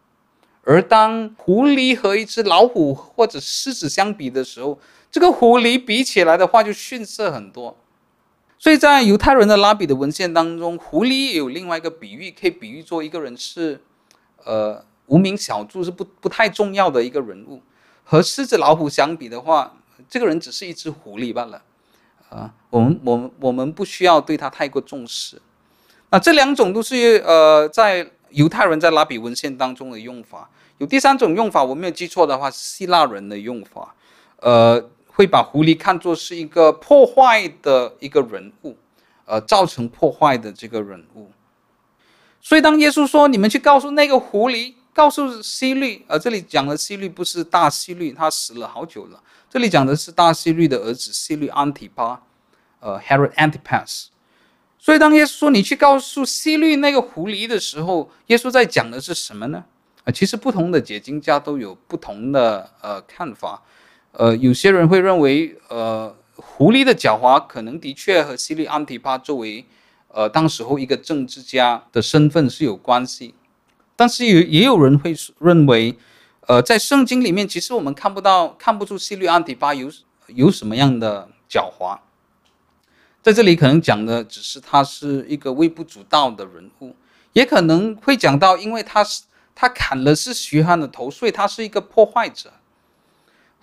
[0.65, 4.79] 而当狐狸和一只老虎或者狮子相比的时候，
[5.11, 7.77] 这个狐狸比起来的话就逊色很多。
[8.59, 13.81] 所以在犹太人的拉比的文献当中，狐狸也有另外一个比喻，可以比喻作一个人是，
[14.45, 17.63] 呃，无名小卒，是不不太重要的一个人物。
[18.03, 19.77] 和狮子老虎相比的话，
[20.09, 21.63] 这个人只是一只狐狸罢了。
[22.31, 25.41] 啊，我们我们我们不需要对他太过重视。
[26.11, 30.51] 那这两种都是呃在犹太人在拉比文献当中的用法。
[30.79, 33.95] 有第三种用法，我没有记错的话，是希腊人的用法，
[34.41, 34.83] 呃，
[35.19, 38.77] 会把狐狸看作是一个破坏的一个人物，
[39.25, 41.33] 呃，造成破坏的这个人物。
[42.41, 49.21] 所以当耶稣说：“你们去告诉那个狐狸，告诉希律，呃，这里讲的希律不是大希律，他死了好久了。
[49.51, 52.21] 这里讲的是大希律的儿子希律安提帕，
[52.79, 54.07] 呃，Herod Antipas。
[54.79, 59.65] 所以当耶稣说你去告诉希律那个狐狸的时候，耶稣在讲的是什么呢？
[60.15, 63.61] 其实不同的解经家都有不同的呃看法，
[64.19, 69.65] 呃，有些人会认为，呃，狐狸的狡猾可能的确和希律安提帕作为
[70.09, 73.37] 呃当时候一个政治家的身份是有关系，
[73.95, 75.97] 但是也也有人会认为，
[76.49, 79.89] 呃，在圣经里面其实我们看不到看不出希律安提帕有
[80.27, 82.01] 有什么样的狡猾，
[83.23, 86.97] 在这里可能讲的只是他是一个微不足道的人物，
[87.35, 89.23] 也可能会讲到因为他是。
[89.61, 92.53] 他砍了是徐汉的头，所以他是一个破坏者。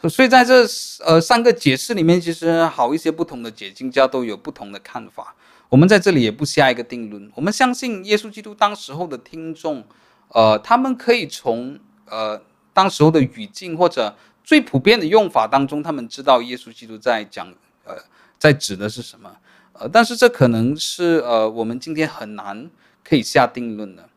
[0.10, 0.66] 所以在这
[1.06, 5.36] 呃三个解释里面，其实好一些不同的解经家都有不同的看法。
[5.70, 7.32] 我们在这里也不下一个定论。
[7.36, 9.84] 我们相信耶稣基督当时候的听众，
[10.30, 11.80] 呃，他们可以从
[12.10, 12.40] 呃
[12.72, 17.48] 当时候的语境或者最普遍的用法当中，他们知道耶稣基督在讲
[17.84, 17.96] 呃
[18.38, 19.36] 在指的是什么。
[19.74, 22.70] 呃，但是这可能是呃我们今天很难
[23.04, 24.08] 可以下定论的。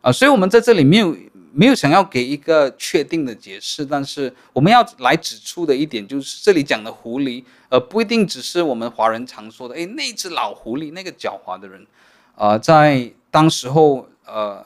[0.00, 1.16] 啊，所以我们在这里没有
[1.52, 11.86] 没有想要给一个确定的解释，但是我们要来指出的一点就是，这里讲的狐狸，呃，不一定只是我们华人常说的，诶，那只老狐狸，那个狡猾的人，
[12.34, 14.64] 啊、在当时候，呃，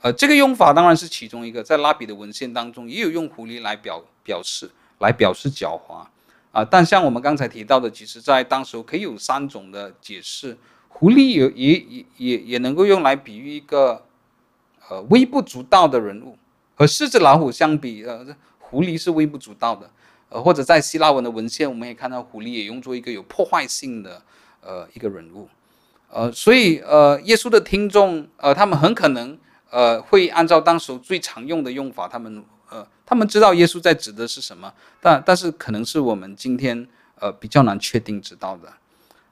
[0.00, 6.06] 呃，这个用法当然是其中一个，在拉比的文献当中也有用狐狸来表表示来表示狡猾
[6.52, 6.64] 啊。
[6.64, 10.56] 但像我们刚才提到的，其实在当时候可以有三种的解释，
[10.88, 14.04] 狐狸也也也也也能够用来比喻一个
[14.88, 16.36] 呃微不足道的人物，
[16.74, 18.26] 和狮子老虎相比，呃，
[18.58, 19.90] 狐狸是微不足道的。
[20.30, 24.20] 呃，或者在希腊文的文献，我们也看到狐狸也用作一个有破坏性的
[24.60, 25.48] 呃一个人物。
[26.10, 29.38] 呃，所以呃，耶稣的听众呃，他们很可能
[29.70, 36.88] 呃会按照当时最常用的用法，他们呃，他们知道耶稣在指的是什么，但但是可能是我们今天
[37.20, 38.72] 呃比较难确定知道的。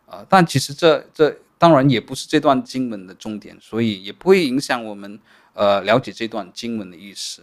[0.07, 5.19] 呃，但其实这这当然也不是这段经文的重点，所以也不会影响我们
[5.55, 7.43] 呃了解这段经文的意思。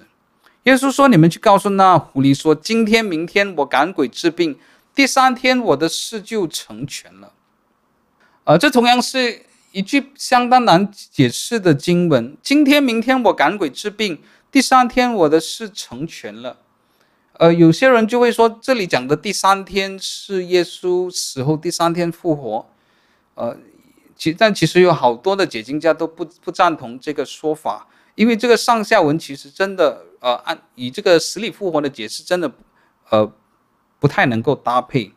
[0.63, 4.59] 耶稣说：“你们去告诉那狐狸说，今天明天我赶鬼治病，
[4.93, 7.33] 第三天我的事就成全了。”
[8.43, 12.35] 呃，这同样是一句相当难解释的经文。
[12.41, 16.57] 今天、明天我赶鬼治病，第三天我的事成全了。
[17.33, 22.67] 呃，有些人就会说，这里讲的第三天是耶稣死后第三天复活。
[23.35, 23.55] 呃，
[24.17, 27.87] 其但其实有好多的解经家都不不赞同这个说法，
[28.19, 32.51] 因为这个上下文其实真的，呃，按以这个死里复活的解释，真的，
[33.09, 33.31] 呃，
[33.97, 35.13] 不太能够搭配。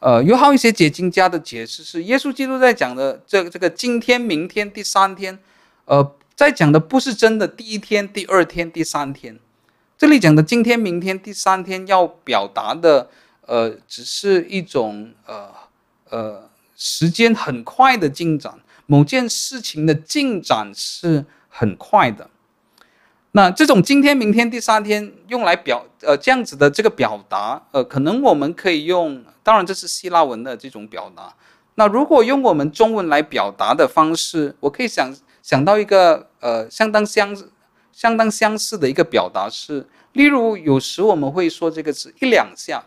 [0.00, 5.38] 呃，有好一些解经家的解释是，耶稣基督在讲的这个这个今天、明天、第三天，
[5.84, 9.38] 呃，在讲的不是真的第一天、第二天、第三天，
[9.96, 13.08] 这里讲的今天、明天、第三天要表达的，
[13.46, 15.48] 呃，只是一种呃
[16.10, 22.30] 呃时间很快的进展，某件事情的进展是很快的。
[23.34, 31.34] 那这种今天、明天、第三天用来表呃这样子的这个表达，呃，可能我们可以用，当然这是希腊文的这种表达。
[31.76, 37.34] 那如果用我们中文来表达的方式，我可以想想到一个呃相当相
[37.90, 42.84] 相当相似的一个表达是，例如有时我们会说这个词一两下，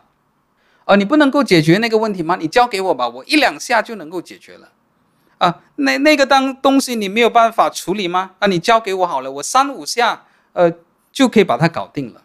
[0.84, 2.36] 呃，你不能够解决那个问题吗？
[2.36, 4.68] 你交给我吧，我一两下就能够解决了。
[5.38, 8.32] 啊，那那个当东西你没有办法处理吗？
[8.38, 10.24] 啊，你交给我好了，我三五下。
[10.52, 10.72] 呃，
[11.12, 12.22] 就可以把它搞定了。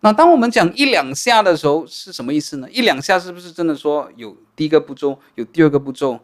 [0.00, 2.68] 那当我们讲一两下的时候，是什么意思呢？
[2.72, 6.18] 一两下是不是真的说有第一个步骤，有第二个步骤，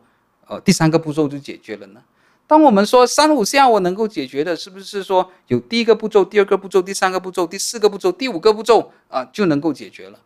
[0.48, 2.02] 呃，第三个步骤就解决了呢？
[2.48, 10.18] 当我们说三五下我能够解决的，是不是说有第一个步骤、第二个步骤、第三个步骤、第四个步骤、第五个步骤啊，就能够解决了？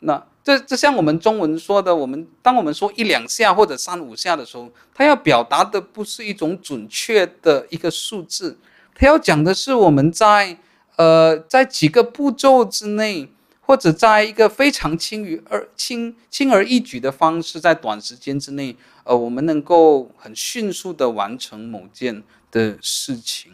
[0.00, 8.56] 那这这像我们中文说的，我们当我们说一两下或者三五下的时候，它要表达的不是一种准确的一个数字。
[8.94, 10.56] 他要讲的是我们在
[10.94, 13.28] 呃在几个步骤之内，
[13.60, 22.22] 或者在一个非常轻于而轻轻而易举的方式，在短时间之内，呃，我们能够很迅速的完成某件
[22.52, 23.50] 的事情。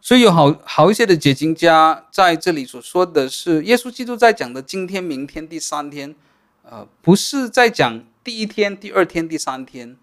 [0.00, 6.14] 所以有好好一些的解经家在这里所说的是，耶稣基督在讲的今天、明天、第三天，
[6.62, 9.96] 呃，不是在讲第一天、第二天、第三天。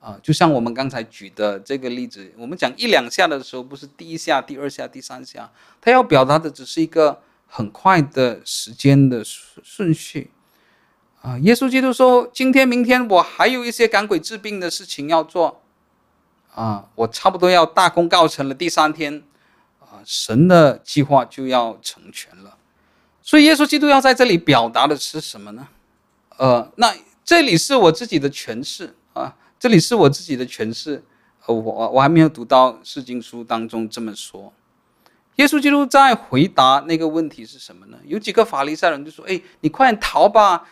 [0.00, 10.30] 啊，就像我们刚才举的这个例子，我们讲一两下的时候，不是第一下、第二下、第三下，他要表达的只是一个很快的时间的顺顺序。
[11.20, 15.60] 啊，耶稣基督说：“今天、明天，我还有一些赶鬼治病的事情要做。
[16.54, 18.54] 啊，我差不多要大功告成了。
[18.54, 19.22] 第三天，
[19.90, 22.56] 啊，神的计划就要成全了。
[23.22, 25.68] 所以，耶稣基督要在这里表达的是什么呢？
[26.38, 26.94] 呃，那
[27.24, 31.04] 这里是我自己的诠释啊。”这里是我自己的诠释，
[31.44, 34.52] 呃，我我还没有读到释经书当中这么说。
[35.36, 37.98] 耶稣基督在回答那个问题是什么呢？
[38.04, 40.66] 有几个法利赛人就说：“哎，你快点逃吧，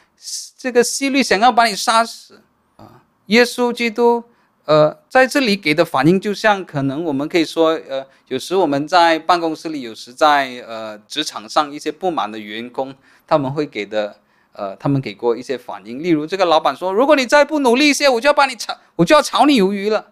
[0.56, 2.40] 这个希律想要把你杀死
[2.76, 4.24] 啊！”耶稣基督，
[4.68, 12.94] 呃，在这里给的反应就像可能我们可以说，呃，有时我们在办公室里，有时在呃职场上一些不满的员工，
[13.26, 14.18] 他们会给的。
[14.52, 20.08] 呃，他们给过一些反应，例如这个老板说：“如果你再不努力一些，我就要把你炒，我就要炒你鱿鱼了。”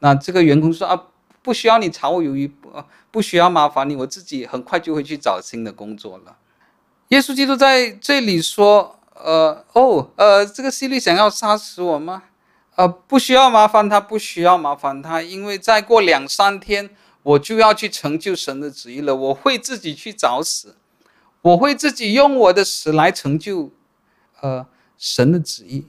[0.00, 0.98] 那这个员工说：“啊，
[1.42, 2.70] 不需要你炒我鱿鱼，不
[3.10, 6.36] 不需要麻烦你，我自己很快就会去找新的工作了。”
[7.08, 12.22] 耶稣基督在这里说：“呃，哦，呃，这个希律想要杀死我吗？
[12.76, 16.90] 呃，不需要麻烦他，不需要麻烦他，因为再过两三天，
[17.22, 20.76] 我就要去成就神的旨意了，我会自己去找死。”
[21.44, 23.70] 我会自己用我的死来成就，
[24.40, 25.86] 呃，神的旨意，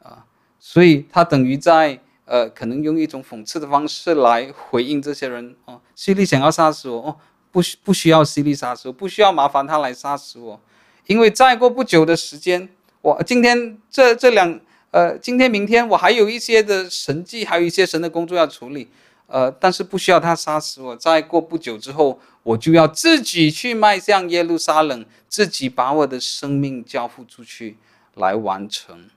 [0.00, 0.26] 啊，
[0.60, 5.80] 所以他等于在呃，可能用一种讽刺的方式来回应这些人哦。
[5.96, 7.16] 希利想要杀死我哦，
[7.50, 10.60] 不需不需要希利杀死我，不需要麻烦他来杀死我，
[11.06, 12.68] 因为再过不久的时间，
[13.00, 14.60] 我今天这这两
[14.92, 18.88] 呃，今天明天我还有一些的神迹，还有一些神的工作要处理，
[19.26, 20.96] 呃，但是不需要他杀死我。
[20.96, 27.76] 再过不久之后，我就要自己去迈向耶路撒冷，自己把我的生命交付出去，
[28.14, 29.10] 来完成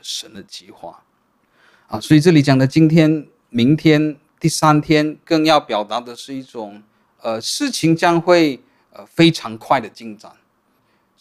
[0.00, 1.02] 神的计划。
[1.88, 6.82] 啊，所以这里讲的今天、明天、第三天，更要表达的是一种，
[7.20, 8.60] 呃，事情将会
[8.92, 10.30] 呃非常快的进展。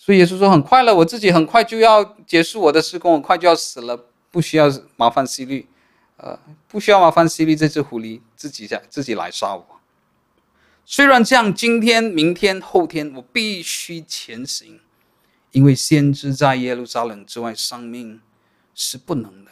[0.06, 3.98] 所以耶稣说很快了，我自己很快就要结束我的事工，很快就要死了，
[4.32, 5.66] 不需要麻烦希律，
[6.18, 9.66] 呃，不需要麻烦希律这只狐狸自己下自己来杀我。
[10.86, 14.82] 虽然这样，今天、明天、后天我必须前行，
[15.52, 18.20] 因为先知在耶路撒冷之外丧命
[18.76, 19.52] 是不能的。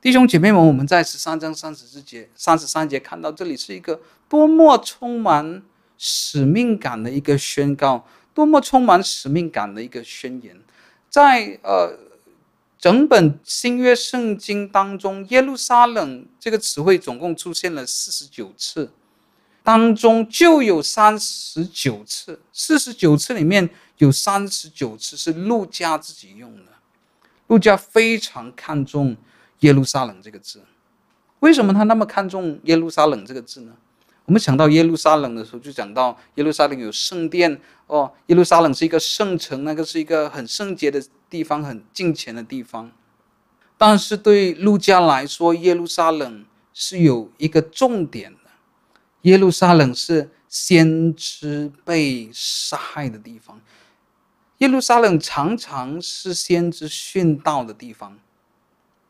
[0.00, 5.62] 弟兄姐妹们，我们在十三章三十四节、三十三节看到，这里是一个多么充满
[5.98, 10.60] 使命感的一个宣告，多么充满使命感的一个宣言。
[11.08, 11.98] 在呃
[12.78, 18.90] 整本新约圣经当中，耶路撒冷这个词汇总共出现了四十九次，
[19.62, 26.72] 当中就有三十九次，四十九次里面有三十九次是路加自己用的，
[27.48, 29.16] 路加非常看重。
[29.60, 30.62] 耶路撒冷这个字，
[31.40, 33.76] 为什么他那么看重耶路撒冷这个字呢？
[34.30, 42.92] 我们想到耶路撒冷的时候，就讲到耶路撒冷有圣殿哦，耶路撒冷是一个圣城，那个是一个很圣洁的地方，很敬虔的地方。
[43.76, 48.50] 但是对路加来说，耶路撒冷是有一个重点的，
[49.22, 53.60] 耶路撒冷是先知被杀害的地方，
[54.58, 58.16] 耶路撒冷常常是先知殉道的地方。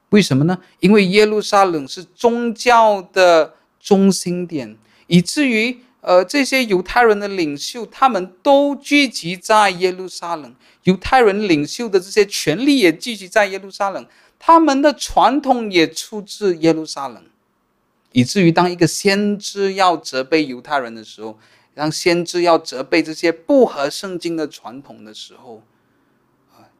[0.09, 0.59] 为什么呢？
[0.78, 4.78] 因为耶路撒冷是宗教的中心点，
[5.11, 10.55] 以至于呃这些犹太人的领袖他们都聚集在耶路撒冷，
[10.85, 14.07] 犹太人领袖的这些权力也聚集在耶路撒冷，
[14.39, 17.24] 他们的传统也出自耶路撒冷，
[18.12, 21.37] 以至于当一个先知要责备犹太人的时候，
[21.74, 25.61] 当先知要责备这些不合圣经的传统的时候，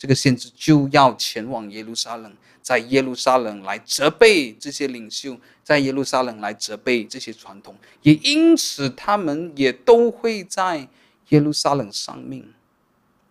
[0.01, 2.33] 这个先知就要前往耶路撒冷。
[2.63, 10.89] 在耶路撒冷来责备这些领袖，在耶路撒冷来责备这些传统，也因此他们也都会在
[11.31, 12.53] 耶路撒冷丧命。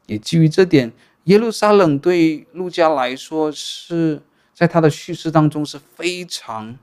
[0.08, 0.92] 也基于这点，
[1.26, 4.22] 耶路撒冷对路加来说是
[4.54, 6.78] 在他的叙事当中是非常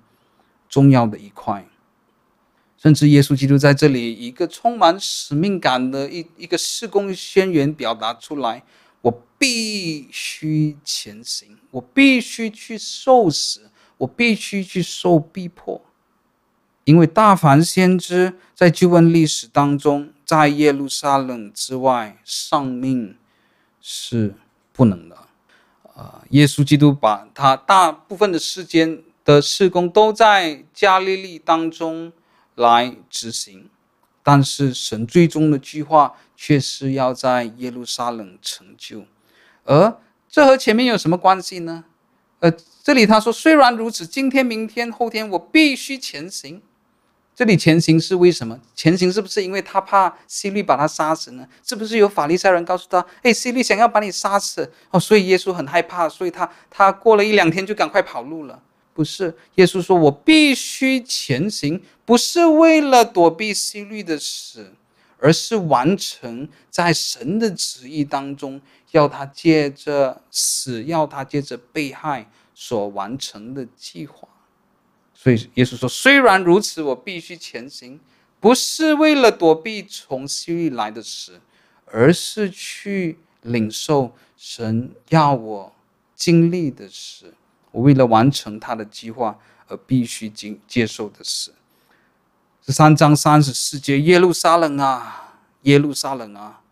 [0.68, 1.68] 重要的一块。
[2.78, 8.62] 甚至耶稣基督在这里一个充满使命感的一一个事工宣言表达出来。
[9.06, 15.80] 我必须前行，我必须去受死，我必须去受逼迫，
[16.84, 23.16] 因为大凡先知在旧约历史当中，在耶路撒冷之外丧命
[23.80, 24.34] 是
[24.72, 25.16] 不能的。
[25.94, 32.12] 啊，耶稣基督把他大部分的时间的事工都在加利利当中
[32.56, 33.70] 来执行。
[34.22, 39.04] 但是神最终的计划却是要在耶路撒冷成就，
[39.64, 39.98] 而
[40.28, 41.84] 这和前面有什么关系呢？
[42.40, 42.52] 呃，
[42.82, 46.60] 这里他说，虽然如此，今天、明天、后天我必须前行。
[47.34, 48.58] 这里前行是为什么？
[48.74, 51.46] 前行是不是因为他怕希律把他杀死呢？
[51.62, 58.62] 是不是有法利赛人告诉他，哎，希律想要把你杀死哦，所以耶稣很害怕，所以他他过了一两天就赶快跑路了。
[58.94, 64.72] 不是，耶稣说：“我必须前行，不是为了躲避希律的死，
[65.18, 68.60] 而是完成在神的旨意当中，
[68.90, 74.28] 要他借着死，要他借着被害所完成的计划。”
[75.14, 77.98] 所以耶稣说：“虽然如此，我必须前行，
[78.38, 81.40] 不是为了躲避从西律来的死，
[81.86, 85.72] 而是去领受神要我
[86.14, 87.34] 经历的事。”
[87.72, 89.38] 我为了完成他的计划
[89.68, 91.52] 而必须经接受的事。
[92.66, 96.62] 十三章三十四节，耶路撒冷啊，耶路撒冷啊，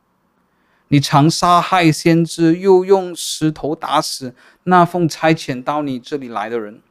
[0.89, 4.35] 你常杀害先知，又用石头打死
[4.65, 6.83] 那奉差遣到你这里来的人。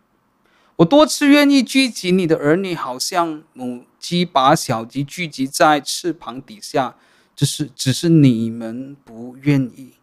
[0.78, 6.96] 我多次愿意聚集你的儿女，好像母鸡把小鸡聚集在翅膀底下，
[7.36, 9.96] 只是只是你们不愿意。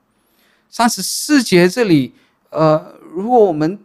[0.69, 2.13] 三十四节这里，
[2.51, 3.81] 呃，如果我们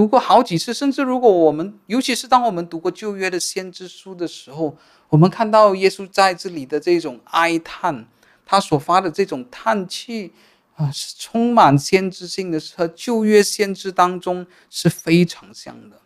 [0.00, 4.74] 读过好几次，甚至如果我们，尤其是当我们读过旧约的先知书的时候，
[5.10, 8.06] 我们看到耶稣在这里的这种哀叹，
[8.46, 10.32] 他所发的这种叹气
[10.76, 15.98] 啊，是充满先知性的，和旧约先知当中是非常像的。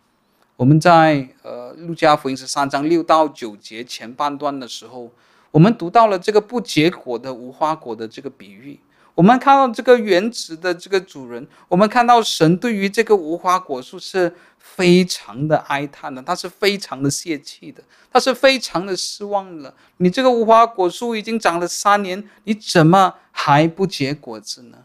[0.57, 5.09] 我们在呃路加福音十三章六到九节前半段的时候，
[5.51, 8.77] 我们读到了这个不结果的无花果的这个比喻。
[9.15, 17.81] 我们看到这个园子的这个主人，我们看到神对于这个无花果树是非常的哀叹的，他是非常的泄气的，
[18.11, 19.73] 他是非常的失望的。
[19.97, 24.79] 你这个无花果树已经长了三年，你怎么还不结果子呢？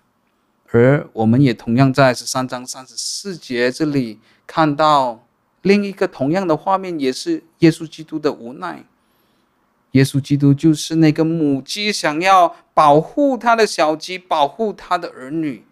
[0.70, 5.26] 而我们也同样在十三章三十四节这里看到
[5.62, 8.84] 另一个同样的画面，也是耶稣基督的无奈。
[9.92, 15.64] 耶稣基督就是那个母鸡，想要保护他的小鸡，保护他的儿女，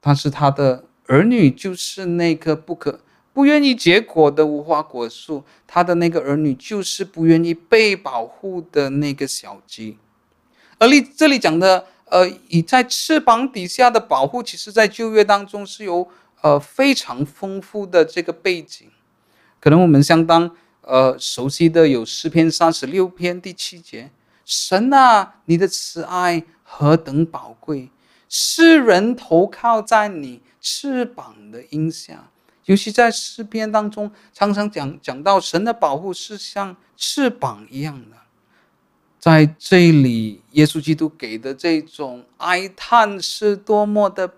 [0.00, 3.00] 但是他的儿女就是那棵不可
[3.32, 9.98] 不愿意结果的无花果树，他的那个儿女就是不愿意被保护的那个小鸡。
[10.78, 16.08] 而你这里讲的，呃，以在翅膀底下的保护，其实在旧约当中是有
[16.42, 18.86] 呃非常丰富的这个背景，
[19.60, 20.54] 可能我们相当。
[20.86, 24.10] 呃，熟悉的有诗篇三十六篇第七节
[24.44, 27.90] ：“神啊，你的慈爱何等宝贵，
[28.28, 32.30] 世人投靠在你翅膀的荫下。”
[32.66, 38.16] 尤其在诗篇当中，常常讲讲到神的保护是像翅膀一样的。
[39.18, 44.34] 在这里，耶稣基督给的这种哀叹是多么的，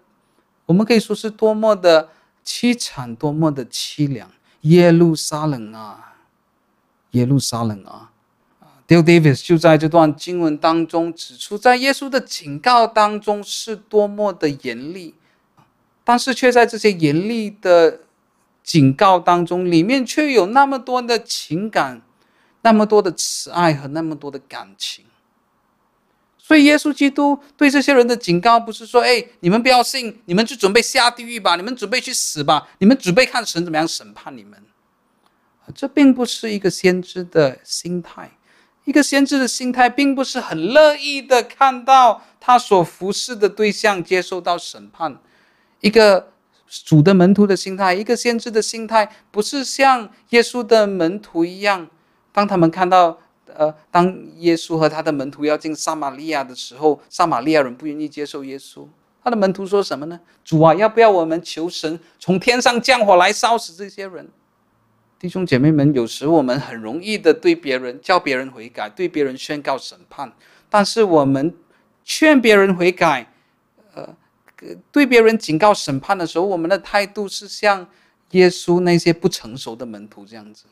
[0.67, 2.11] 我们可以说是多么的
[2.45, 4.31] 凄惨，多么的凄凉。
[4.63, 6.06] 耶路撒冷啊！
[7.13, 8.13] 耶路撒冷啊
[8.87, 15.15] ，Dale Davis 就在这段经文当中指出，在耶稣的警告当中是多么的严厉，
[16.05, 18.01] 但是却在这些严厉的
[18.63, 22.03] 警告当中，里面却有那么多的情感，
[22.63, 25.05] 那么多的慈爱和那么多的感情。
[26.39, 34.63] 所以，耶稣基督对这些人的警告不是说：“哎，你们不要信，你们就准备下地狱吧，你们准备去死吧，你们准备看神怎么样审判你们。”
[35.75, 38.31] 这并不是一个先知的心态，
[38.85, 45.19] 一个先知的心态并不是很乐意的看到他所服侍的对象接受到审判。
[45.81, 46.33] 一个
[46.69, 51.89] 主的门徒的心态，一个先知的心态，不是像耶稣的门徒一样，
[52.33, 53.19] 当他们看到，
[53.55, 58.87] 呃，当耶稣和他的门徒要进撒玛利亚的时候，撒玛利亚人不愿意接受耶稣，
[59.23, 60.19] 他的门徒说什么呢？
[60.45, 64.29] 主啊，要不要我们求神从天上降火来烧死这些人？
[65.19, 70.31] 弟兄姐妹们，有时我们很容易的对别人叫别人悔改，对别人宣告审判，
[70.69, 71.55] 但是我们
[72.05, 73.33] 劝别人悔改，
[73.95, 74.15] 呃，
[74.93, 77.89] 对别人警告审判的时候，我们的态度是像
[78.33, 80.65] 耶稣那些不成熟的门徒这样子，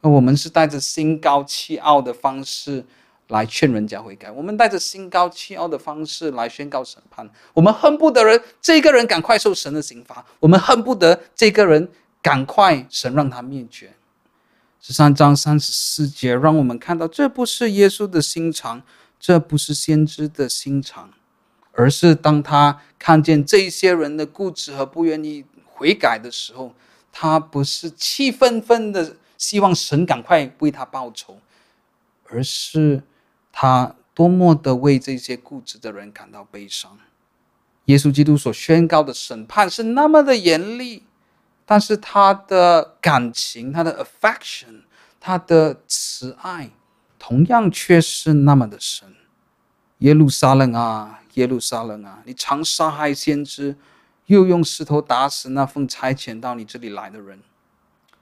[0.00, 2.82] 而我们是带着心高气傲的方式
[3.28, 11.86] 来劝人家悔改，我们带着心高气傲的方式来宣告审判，我们恨不得人这个人赶快受神的刑罚，我们恨不得这个人。
[12.20, 13.94] 赶快，神让他灭绝。
[14.80, 18.82] 十三章三十四节，让我们看到，这不是耶稣的心肠，
[19.18, 21.10] 这不是先知的心肠，
[21.72, 26.74] 而是当他看见这些人的固执和不愿意悔改的时候，
[27.10, 31.40] 他不是气愤愤的希望神赶快为他报仇，
[32.28, 33.02] 而是
[33.52, 36.96] 他多么的为这些固执的人感到悲伤。
[37.86, 41.02] 耶稣基督所宣告的审判是那么的严厉。
[41.70, 44.84] 但是他的感情，他的 affection，
[45.20, 46.70] 他的慈爱，
[47.18, 49.14] 同样却是那么的深。
[49.98, 53.76] 耶路撒冷啊，耶路撒冷啊，你常杀害先知，
[54.24, 57.40] 又用石头打死那奉差遣到你这里来的人。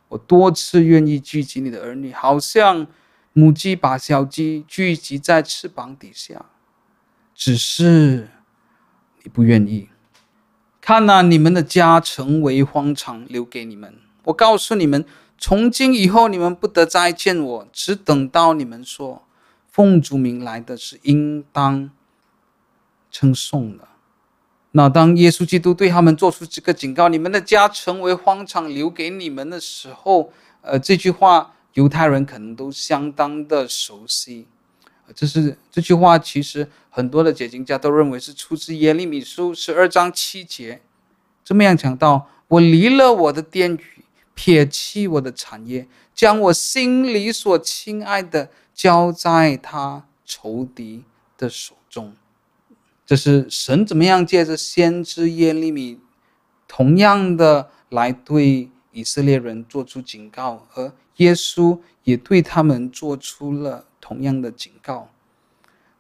[0.08, 2.88] 我多次愿意聚集你的儿女，好像
[3.32, 6.46] 母鸡把小鸡聚集在翅膀底下，
[7.32, 8.28] 只是
[9.22, 9.90] 你不愿意。
[10.86, 13.92] 看哪，你们的家成为荒场，留给你们。
[14.22, 15.04] 我告诉你们，
[15.36, 19.24] 从今以后，你们不得再见我，只等到你们说，
[19.68, 21.90] 奉主名来的是应当
[23.10, 23.88] 称颂的。
[24.70, 34.46] 那当耶稣基督对他们做出这个警告，你们的家成为荒场，留给你们的时候，呃，这句话犹太人可能都相当的熟悉。
[35.14, 40.82] 这是这句话，其实很多的解经家都认为是出自耶利米书十二章七节，
[41.44, 44.04] 这么样讲到：我离了我的殿宇，
[44.34, 51.04] 撇弃我的产业，将我心里所亲爱的交在他仇敌
[51.38, 52.14] 的手中。
[53.06, 56.00] 这是神怎么样借着先知耶利米，
[56.66, 63.84] 同样的来对以色列人做出警告，而耶稣也对他们做出了。
[64.06, 65.10] 同样的警告。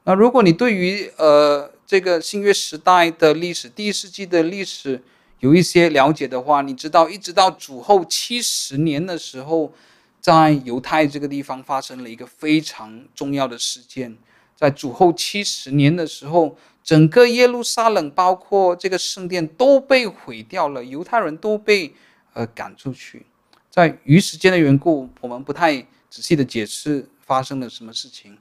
[0.04, 5.02] 那如果你对于呃这个新约时代的历史，第一世纪的历史
[5.40, 9.72] 有一些了解的话，你知道一直到主后七十年的时候，
[10.20, 14.16] 在犹太这个地方发生了一个非常重要的事件，
[14.54, 21.92] 在主后七十年的时候，整个耶路撒冷，包括这个圣殿都被毁掉了，犹太人都被
[22.34, 23.26] 呃赶出去。
[23.68, 28.38] 在于时间的缘故，我们不太仔细的解释发生了什么事情。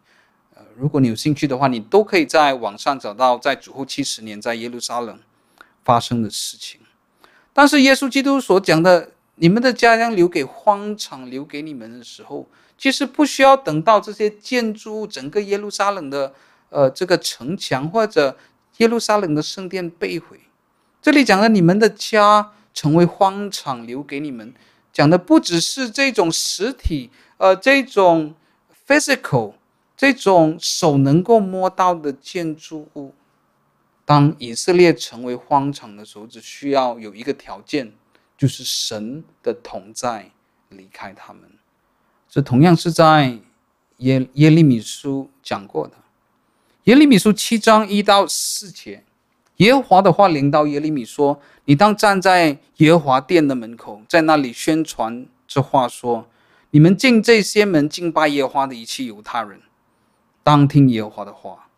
[0.53, 5.19] 呃，如果你有兴趣的话，你都可以在网上找到在主后七十年在耶路撒冷
[5.83, 6.79] 发生的事情。
[7.51, 12.47] 但是耶稣基督所讲的，你们的家将留给荒场，留给你们的时候，
[12.77, 16.33] 其实不需要等到这些建筑物，整个耶路撒冷的
[16.69, 18.37] 呃这个城墙或者
[18.77, 20.39] 耶路撒冷的圣殿被毁。
[21.01, 24.53] 这里讲的你们的家成为荒场，留给你们。
[24.93, 28.33] 讲的不只是这种实体，呃，这种
[28.87, 29.53] physical，
[29.97, 33.13] 这种手能够摸到的建筑物。
[34.05, 37.93] 当以色列成为荒场的时候，只需要有一个条件，
[38.37, 40.29] 就是神的同在
[40.69, 41.43] 离开他们。
[42.29, 43.39] 这同样是在
[43.97, 45.93] 耶耶利米书讲过的，
[46.83, 49.03] 耶利米书七章一到四节。
[49.57, 56.27] 耶和华的话临到耶利米说：“你当站在耶和华殿的门口，在那里宣传这话说：
[56.75, 59.61] 你们进这些门敬拜耶和华的一切犹太人，
[60.43, 61.69] 当听耶和华的话。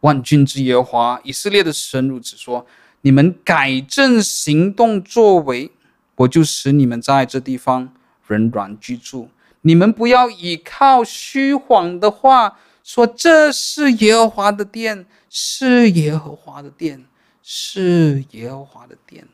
[0.00, 2.66] 万军之耶和华以色列的神如此说：
[3.00, 5.72] 你们改正行动作为，
[6.16, 7.94] 我就使你们在这地方
[8.26, 9.30] 仍然居住。
[9.62, 17.06] 你们不要倚靠虚谎的话，说这是耶和华的殿，是耶和华的殿。”
[17.42, 19.26] 是耶和华的殿，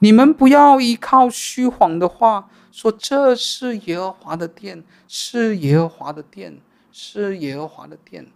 [0.00, 6.60] 你们不要依靠虚谎的话说，这是耶和华的殿，是耶和华的殿，
[6.92, 8.26] 是耶和华的殿。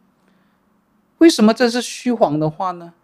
[1.19, 2.95] 为什么这是虚谎的话呢？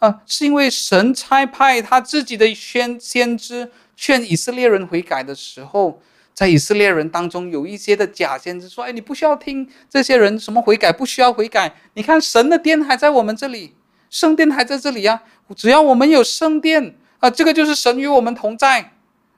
[0.00, 6.02] 啊，是因为神差派他自己的先先知劝以色列人悔改的时候，
[6.34, 11.72] 在以色列人当中有一些的假先知说：“哎，你不需要听这些人什么悔改，不需要悔改。
[11.94, 13.76] 你看神的殿还在我们这里。”
[14.10, 15.22] 圣殿还在这里呀，
[15.54, 18.94] 只要我们有圣殿啊，这个就是神与我们同在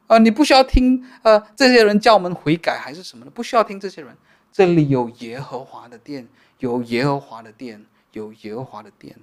[0.07, 0.19] 啊！
[0.19, 4.17] 你不需要听呃这些人叫我们悔改还是什么的，不需要听这些人。
[4.53, 9.17] 这里有耶和华的殿，有耶和华的殿，有耶和华的殿。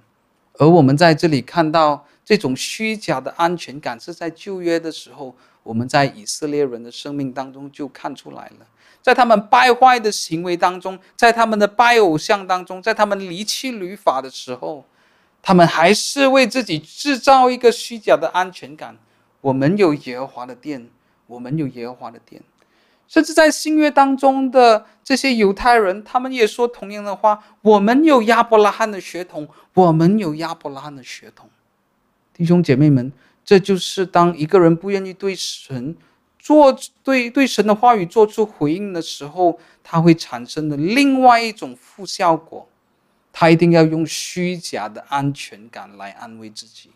[0.58, 8.66] 而我们在这里看到这种虚假的安全感，是在旧约的时候，我们在以色列人的生命当中就看出来了，
[9.00, 14.84] 在他们败坏的行为当中，在他们的拜偶像当中，在他们离弃律法的时候。
[15.42, 18.94] 他们还是为自己制造一个虚假的安全感。
[19.40, 20.88] 我们有耶和华的殿，
[21.26, 22.42] 我们有耶和华的殿。
[23.08, 31.50] 甚至在新约当中的这些犹太人，他们也说同样的话：我们有亚伯拉罕的血统，我们有亚伯拉罕的血统。
[32.32, 33.12] 弟兄姐妹们，
[33.44, 35.96] 这就是当一个人不愿意对神
[36.38, 42.68] 做对对神的话语做出回应的时候，他会产生的另外一种负效果。
[43.32, 46.90] 他一定要用虚假的安全感来安慰自己。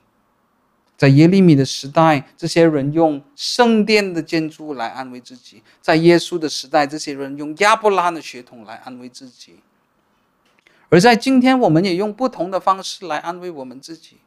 [0.96, 9.56] 在耶利米的时代，这些人用圣殿的建筑来安慰自己；在耶稣的时代，这些人用亚伯拉罕的血统来安慰自己。
[10.88, 14.18] 而在今天，我们也用不同的方式来安慰我们自己。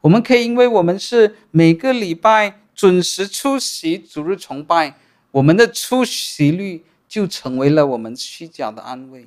[0.00, 4.96] 我们可以因为我们是每个礼拜准时出席主日崇拜，
[5.30, 9.26] 我们的出席率就成为了我们虚假的安慰。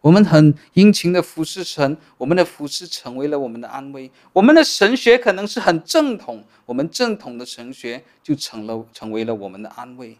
[0.00, 4.10] 我们很殷勤的服侍神，我们的服侍成为了我们的安慰。
[4.32, 10.16] 我们的神学可能是很正统，我们正统的神学就成了成为了我们的安慰。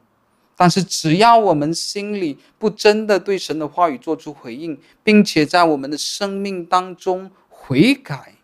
[0.55, 8.35] 但是只要我们心里不真的对神的话语做出回应，并且在我们的生命当中悔改，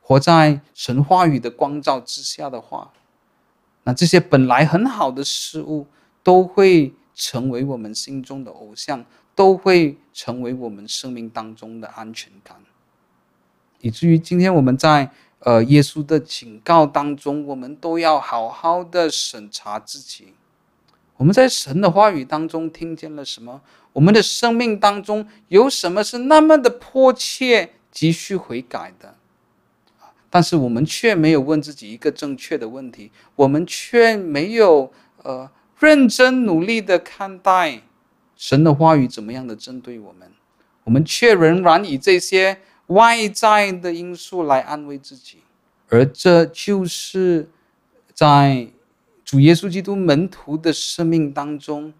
[0.00, 2.90] 活在神话语的光照之下的话，
[3.84, 5.86] 那这些本来很好的事物
[6.24, 9.04] 都会成为我们心中的偶像。
[9.34, 12.56] 都会成为我们生命当中的安全感，
[13.80, 20.34] 以至于今天我们在呃耶稣的警告当中，我们都要好好的审查自己。
[21.16, 23.60] 我们在神的话语当中听见了什么？
[23.92, 29.16] 我们的生命当中有什么是那么的迫切急需悔改的？
[30.30, 34.92] 但是我们却没有问自己一个正确的问题，我们却没有
[35.22, 37.82] 呃认真努力的看待。
[38.40, 40.32] 神的话语怎么样的针对我们，
[40.84, 45.42] 我们却仍然以这些外在的因素来安慰自己，
[45.90, 47.50] 而这就是
[48.14, 48.68] 在
[49.26, 51.92] 主耶稣基督门徒的生命当中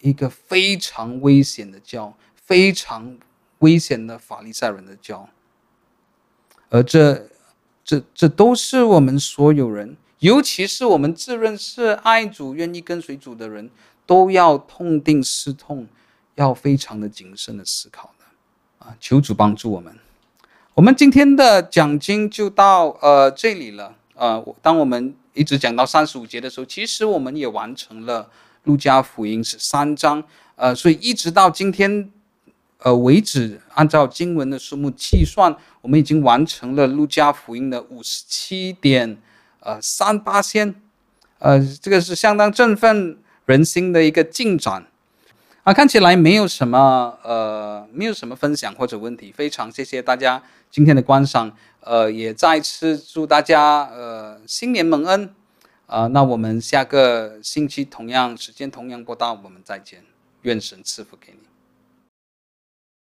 [0.00, 3.16] 一个非常危险的教，非常
[3.60, 5.28] 危险的法利赛人的教，
[6.70, 7.28] 而这
[7.84, 13.70] 这这都是我们所有人，尤其是我们自认是爱主、愿意跟随主的人。
[14.08, 15.86] 都要痛定思痛，
[16.36, 18.24] 要非常的谨慎的思考的，
[18.86, 19.94] 啊，求主帮助我们。
[20.72, 23.94] 我们今天的讲经就到呃这里了。
[24.14, 28.30] 呃，当我们一直讲到三十五节的时候，其实我们也完成了
[28.64, 30.24] 路加福音十三章。
[30.56, 32.10] 呃，所以一直到今天
[32.78, 39.18] 呃为止，按照经文的数目计算，我们已经完成了路加福音的五十七点
[39.60, 40.74] 呃三八仙。
[41.40, 43.18] 呃，这个是相当振奋
[43.48, 44.86] 人心的一个进展。
[45.62, 49.32] 啊，看起来没有什么呃，没有什么分享或者问题。
[49.32, 51.50] 非常谢谢大家今天的观赏，
[51.80, 55.24] 呃，也再次祝大家呃新年蒙恩，
[55.86, 60.04] 啊、呃，那我们下个星期同样时间同样播到，我们再见，
[60.42, 61.47] 愿神赐福给你。